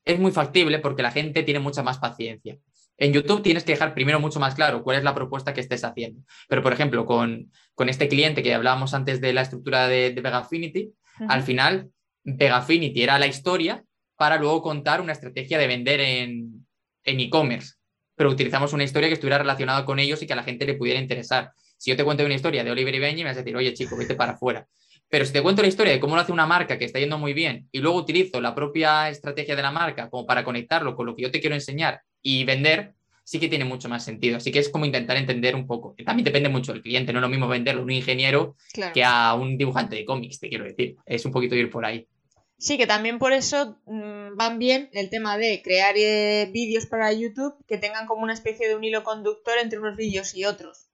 [0.04, 2.56] es muy factible porque la gente tiene mucha más paciencia.
[2.96, 5.84] En YouTube tienes que dejar primero mucho más claro cuál es la propuesta que estés
[5.84, 6.22] haciendo.
[6.48, 7.50] Pero, por ejemplo, con,
[7.86, 10.92] este cliente que hablábamos antes de la estructura de, de Vegafinity,
[11.28, 11.90] al final
[12.24, 13.84] Vegafinity era la historia
[14.16, 16.64] para luego contar una estrategia de vender en
[17.04, 17.74] e-commerce.
[18.16, 20.74] pero utilizamos una historia que estuviera relacionada con ellos y que a la gente le
[20.74, 21.52] pudiera interesar.
[21.78, 23.72] Si yo te cuento una historia de Oliver y Benji, me vas a decir, oye,
[23.72, 24.66] chico, vete para afuera.
[25.08, 27.16] Pero si te cuento la historia de cómo lo hace una marca que está yendo
[27.16, 31.06] muy bien y luego utilizo la propia estrategia de la marca como para conectarlo con
[31.06, 32.92] lo que yo te quiero enseñar y vender,
[33.24, 34.36] sí que tiene mucho más sentido.
[34.36, 35.94] Así que es como intentar entender un poco.
[36.04, 38.56] También depende mucho del cliente, no es lo mismo venderlo a un ingeniero
[38.92, 40.96] que a un dibujante de cómics, te quiero decir.
[41.06, 42.06] Es un poquito ir por ahí.
[42.58, 47.12] Sí, que también por eso mm, van bien el tema de crear eh, vídeos para
[47.12, 50.87] YouTube que tengan como una especie de un hilo conductor entre unos vídeos y otros.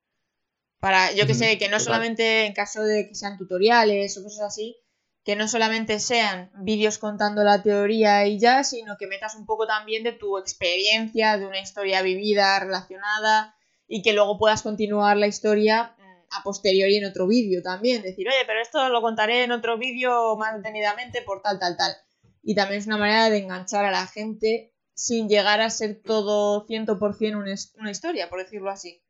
[0.85, 4.43] Para, yo que sé, que no solamente en caso de que sean tutoriales o cosas
[4.43, 4.77] así,
[5.25, 9.67] que no solamente sean vídeos contando la teoría y ya, sino que metas un poco
[9.67, 13.57] también de tu experiencia, de una historia vivida, relacionada,
[13.89, 18.03] y que luego puedas continuar la historia mm, a posteriori en otro vídeo también.
[18.03, 21.97] Decir, oye, pero esto lo contaré en otro vídeo más detenidamente por tal, tal, tal.
[22.43, 26.67] Y también es una manera de enganchar a la gente sin llegar a ser todo
[26.67, 29.01] 100% una historia, por decirlo así.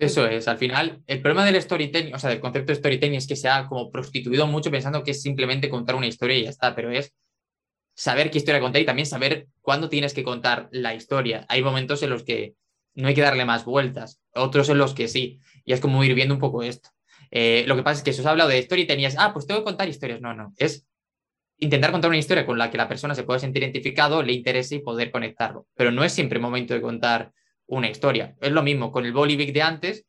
[0.00, 3.26] Eso es, al final, el problema del storytelling, o sea, del concepto de storytelling es
[3.26, 6.48] que se ha como prostituido mucho pensando que es simplemente contar una historia y ya
[6.48, 7.12] está, pero es
[7.94, 11.44] saber qué historia contar y también saber cuándo tienes que contar la historia.
[11.50, 12.54] Hay momentos en los que
[12.94, 16.14] no hay que darle más vueltas, otros en los que sí, y es como ir
[16.14, 16.88] viendo un poco esto.
[17.30, 19.60] Eh, lo que pasa es que si os ha hablado de storytelling ah, pues tengo
[19.60, 20.22] que contar historias.
[20.22, 20.86] No, no, es
[21.58, 24.76] intentar contar una historia con la que la persona se pueda sentir identificado, le interese
[24.76, 25.66] y poder conectarlo.
[25.74, 27.32] Pero no es siempre momento de contar
[27.70, 28.36] una historia.
[28.40, 30.04] Es lo mismo con el Bolivic de antes.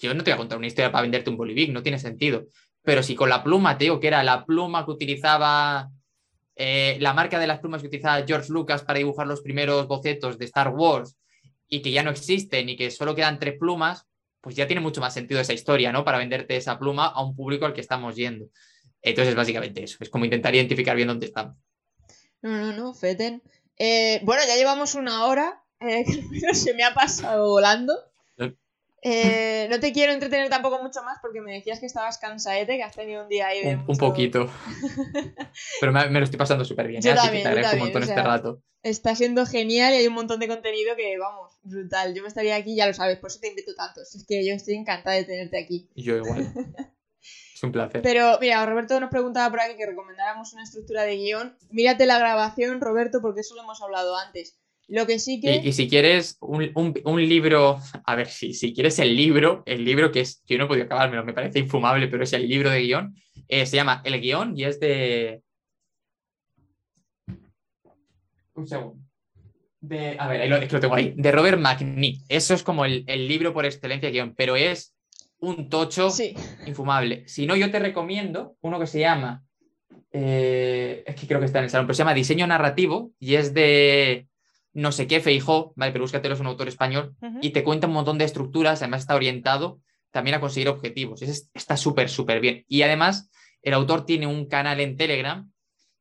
[0.00, 2.46] Yo no te voy a contar una historia para venderte un Bolivic, no tiene sentido.
[2.82, 5.90] Pero si con la pluma, te digo que era la pluma que utilizaba
[6.54, 10.38] eh, la marca de las plumas que utilizaba George Lucas para dibujar los primeros bocetos
[10.38, 11.16] de Star Wars
[11.68, 14.06] y que ya no existen y que solo quedan tres plumas,
[14.40, 16.04] pues ya tiene mucho más sentido esa historia, ¿no?
[16.04, 18.46] Para venderte esa pluma a un público al que estamos yendo.
[19.02, 21.56] Entonces, básicamente eso, es como intentar identificar bien dónde estamos.
[22.42, 23.42] No, no, no, Feten.
[23.76, 26.04] Eh, bueno, ya llevamos una hora eh,
[26.54, 27.94] se me ha pasado volando.
[29.06, 32.82] Eh, no te quiero entretener tampoco mucho más porque me decías que estabas cansaete, que
[32.82, 34.48] has tenido un día ahí de Un, poquito.
[35.80, 37.02] Pero me, lo estoy pasando súper bien.
[37.02, 37.14] Yo ¿eh?
[37.14, 38.62] también, te un montón este rato.
[38.82, 42.14] Está siendo genial y hay un montón de contenido que, vamos, brutal.
[42.14, 44.00] Yo me estaría aquí, ya lo sabes, por eso te invito tanto.
[44.00, 45.90] Es que yo estoy encantada de tenerte aquí.
[45.94, 46.50] Yo igual.
[47.54, 48.00] es un placer.
[48.00, 51.58] Pero mira, Roberto nos preguntaba por aquí que recomendáramos una estructura de guion.
[51.68, 54.58] Mírate la grabación, Roberto, porque eso lo hemos hablado antes.
[54.88, 55.56] Lo que sí que.
[55.56, 60.20] Y, si quieres un, libro, a ver, si, si quieres el libro, el libro que
[60.20, 63.14] es, yo no he podido acabármelo, me parece infumable, pero es el libro de guion,
[63.48, 65.42] eh, se llama El guion y es de.
[68.54, 69.02] Un segundo.
[69.80, 71.14] De, a ver, ahí lo, es que lo tengo ahí.
[71.16, 72.20] De Robert McNee.
[72.28, 74.94] Eso es como el, libro por excelencia de guion, pero es
[75.38, 76.10] un tocho
[76.66, 77.26] infumable.
[77.26, 79.44] Si no, yo te recomiendo uno que se llama.
[80.10, 83.34] Eh, es que creo que está en el salón, pero se llama Diseño Narrativo y
[83.34, 84.28] es de
[84.74, 87.92] no sé qué, Feijó, vale, pero búscatelo, es un autor español, y te cuenta un
[87.94, 91.22] montón de estructuras, además está orientado también a conseguir objetivos.
[91.22, 92.64] está súper, súper bien.
[92.68, 93.30] Y además,
[93.62, 95.50] el autor tiene un canal en Telegram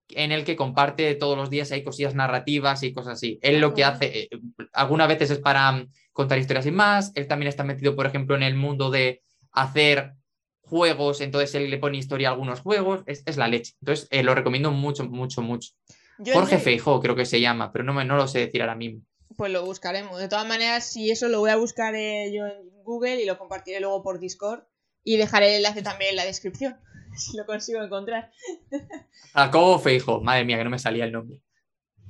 [0.09, 3.39] en el que comparte todos los días, hay cosillas narrativas y cosas así.
[3.41, 4.29] Él lo que hace, eh,
[4.73, 8.35] algunas veces es para mm, contar historias y más, él también está metido, por ejemplo,
[8.35, 9.21] en el mundo de
[9.51, 10.13] hacer
[10.61, 13.73] juegos, entonces él le pone historia a algunos juegos, es, la leche.
[13.81, 15.71] Entonces, eh, lo recomiendo mucho, mucho, mucho.
[16.17, 19.03] Jorge Feijó creo que se llama, pero no, me, no lo sé decir ahora mismo.
[19.35, 20.19] Pues lo buscaremos.
[20.19, 23.37] De todas maneras, si eso lo voy a buscar eh, yo en Google y lo
[23.37, 24.63] compartiré luego por Discord
[25.03, 26.77] y dejaré el enlace también en la descripción,
[27.17, 28.31] si lo consigo encontrar.
[29.33, 31.41] Jacobo Feijó, madre mía, que no me salía el nombre.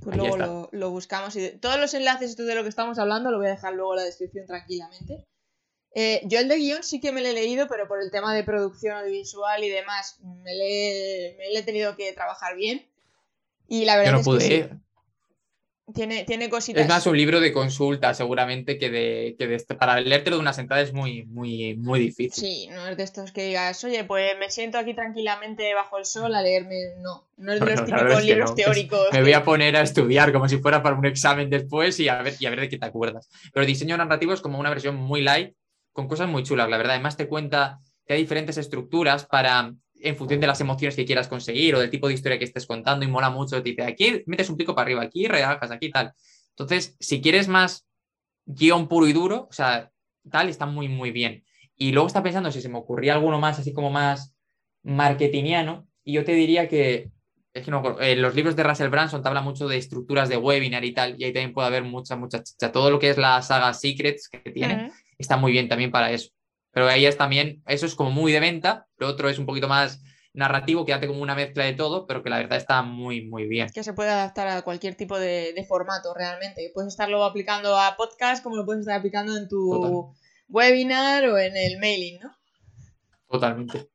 [0.02, 1.36] Pues luego lo, buscamos.
[1.38, 4.00] Y todos los enlaces de lo que estamos hablando lo voy a dejar luego en
[4.00, 5.26] la descripción tranquilamente.
[5.96, 8.34] Eh, yo el de guion sí que me lo he leído, pero por el tema
[8.36, 12.86] de producción audiovisual y demás, me me le he tenido que trabajar bien.
[13.74, 14.70] Y la verdad Yo no pude.
[15.96, 16.84] tiene, tiene cositas.
[16.84, 20.44] Es más un libro de consulta, seguramente, que de, que de este, para leértelo de
[20.44, 22.32] una sentada es muy, muy, muy difícil.
[22.32, 26.06] Sí, no es de estos que digas, oye, pues me siento aquí tranquilamente bajo el
[26.06, 26.76] sol a leerme.
[27.02, 29.08] No, no es de los típicos libros teóricos.
[29.12, 32.22] Me voy a poner a estudiar como si fuera para un examen después y a
[32.22, 33.28] ver, y a ver de qué te acuerdas.
[33.52, 35.56] Pero diseño narrativo es como una versión muy light,
[35.94, 36.94] con cosas muy chulas, la verdad.
[36.94, 41.28] Además, te cuenta que hay diferentes estructuras para en función de las emociones que quieras
[41.28, 44.24] conseguir o del tipo de historia que estés contando y mola mucho, te dice, aquí
[44.26, 46.14] metes un pico para arriba, aquí relajas, aquí tal.
[46.50, 47.88] Entonces, si quieres más
[48.46, 49.92] guion puro y duro, o sea,
[50.30, 51.44] tal, está muy, muy bien.
[51.76, 54.36] Y luego está pensando si se me ocurría alguno más, así como más
[54.84, 57.10] marketingiano, y yo te diría que
[57.54, 60.38] es que no, en los libros de Russell Branson te habla mucho de estructuras de
[60.38, 62.72] webinar y tal, y ahí también puede haber mucha, mucha chicha.
[62.72, 66.32] Todo lo que es la saga Secrets que tiene está muy bien también para eso.
[66.74, 69.68] Pero ahí es también, eso es como muy de venta, lo otro es un poquito
[69.68, 70.02] más
[70.34, 73.48] narrativo que hace como una mezcla de todo, pero que la verdad está muy, muy
[73.48, 73.70] bien.
[73.74, 76.72] Que se puede adaptar a cualquier tipo de, formato realmente.
[76.74, 80.14] Puedes estarlo aplicando a podcast como lo puedes estar aplicando en tu
[80.50, 82.36] webinar o en el mailing, ¿no?
[83.30, 83.90] Totalmente.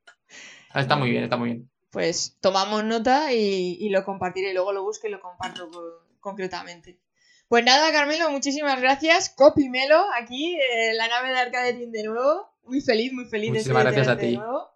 [0.74, 1.70] Está muy bien, está muy bien.
[1.90, 4.52] Pues tomamos nota y, lo compartiré.
[4.52, 5.68] Luego lo busco y lo comparto
[6.20, 7.00] concretamente.
[7.48, 9.30] Pues nada, Carmelo, muchísimas gracias.
[9.30, 12.46] Copimelo aquí, en la nave de Arcadetín de nuevo.
[12.68, 14.32] Muy feliz, muy feliz de estar gracias a ti.
[14.32, 14.68] De nuevo.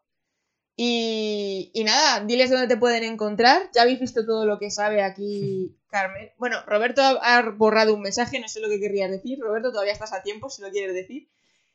[0.74, 3.70] Y, y, nada, diles dónde te pueden encontrar.
[3.74, 6.30] Ya habéis visto todo lo que sabe aquí Carmen.
[6.38, 9.38] Bueno, Roberto ha borrado un mensaje, no sé lo que querrías decir.
[9.40, 11.28] Roberto, todavía estás a tiempo si lo quieres decir.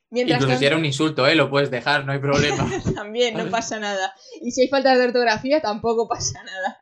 [0.10, 1.36] Mientras Incluso si era un insulto, ¿eh?
[1.36, 2.68] lo puedes dejar, no hay problema.
[2.96, 4.14] También, no pasa nada.
[4.42, 6.80] Y si hay faltas de ortografía, tampoco pasa nada.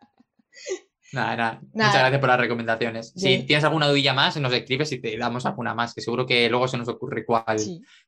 [1.16, 1.61] Nada, nada.
[1.74, 3.13] Muchas gracias por las recomendaciones.
[3.16, 6.49] Si tienes alguna dudilla más, nos escribes y te damos alguna más, que seguro que
[6.49, 7.57] luego se nos ocurre cual,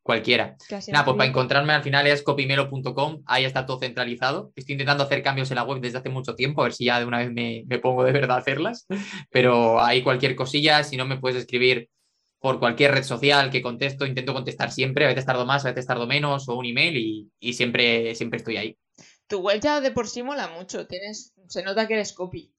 [0.01, 0.55] cualquiera.
[0.89, 4.51] nada, pues para encontrarme al final es copimelo.com, ahí está todo centralizado.
[4.55, 6.99] Estoy intentando hacer cambios en la web desde hace mucho tiempo, a ver si ya
[6.99, 8.85] de una vez me, me pongo de verdad a hacerlas.
[9.31, 11.89] Pero ahí cualquier cosilla, si no me puedes escribir
[12.39, 15.87] por cualquier red social que contesto, intento contestar siempre, a veces tardo más, a veces
[15.87, 18.77] tardo menos, o un email y, siempre, siempre estoy ahí.
[19.27, 22.53] Tu web ya de por sí mola mucho, tienes, se nota que eres copy.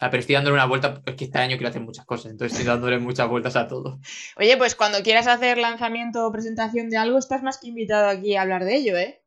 [0.00, 2.58] Ah, pero estoy dándole una vuelta, es que este año quiero hacer muchas cosas, entonces
[2.58, 4.00] estoy dándole muchas vueltas a todo.
[4.36, 8.34] Oye, pues cuando quieras hacer lanzamiento o presentación de algo, estás más que invitado aquí
[8.34, 9.22] a hablar de ello, ¿eh?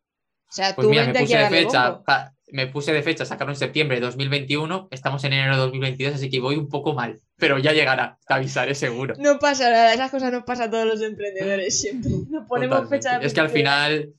[0.49, 2.01] O sea, pues tú mira, me puse de fecha,
[2.49, 6.29] me puse de fecha, sacarlo en septiembre de 2021, estamos en enero de 2022, así
[6.29, 9.15] que voy un poco mal, pero ya llegará, te avisaré seguro.
[9.19, 12.11] No pasa nada, esas cosas nos pasa a todos los emprendedores siempre.
[12.29, 14.13] No ponemos fecha Es que al final,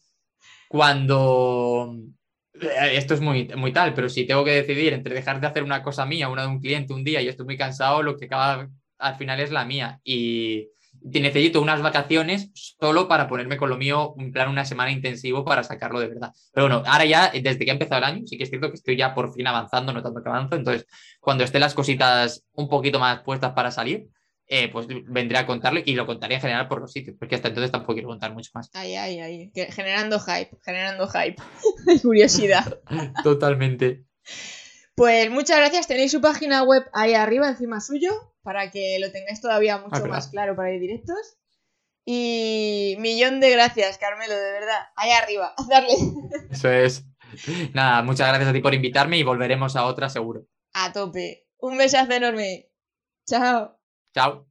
[0.68, 1.94] cuando
[2.92, 5.82] esto es muy, muy tal, pero si tengo que decidir entre dejar de hacer una
[5.82, 8.68] cosa mía, una de un cliente un día y estoy muy cansado, lo que acaba
[8.98, 10.00] al final es la mía.
[10.04, 10.68] Y
[11.02, 15.62] necesito unas vacaciones solo para ponerme con lo mío, un plan una semana intensivo para
[15.62, 16.32] sacarlo de verdad.
[16.52, 18.76] Pero bueno, ahora ya, desde que ha empezado el año, sí que es cierto que
[18.76, 20.56] estoy ya por fin avanzando, no tanto que avanzo.
[20.56, 20.86] Entonces,
[21.20, 24.08] cuando estén las cositas un poquito más puestas para salir,
[24.48, 27.48] eh, pues vendré a contarlo y lo contaré en general por los sitios, porque hasta
[27.48, 28.70] entonces tampoco quiero contar mucho más.
[28.72, 31.36] Ay, ay, ay, generando hype, generando hype,
[32.02, 32.80] curiosidad.
[33.22, 34.04] Totalmente.
[34.94, 39.40] Pues muchas gracias, tenéis su página web ahí arriba, encima suyo, para que lo tengáis
[39.40, 41.38] todavía mucho ah, más claro para ir directos.
[42.06, 44.86] Y millón de gracias, Carmelo, de verdad.
[44.96, 45.92] Ahí arriba, darle.
[46.50, 47.04] Eso es.
[47.74, 50.46] Nada, muchas gracias a ti por invitarme y volveremos a otra seguro.
[50.72, 51.46] A tope.
[51.58, 52.70] Un besazo enorme.
[53.26, 53.77] Chao.
[54.18, 54.47] Chao.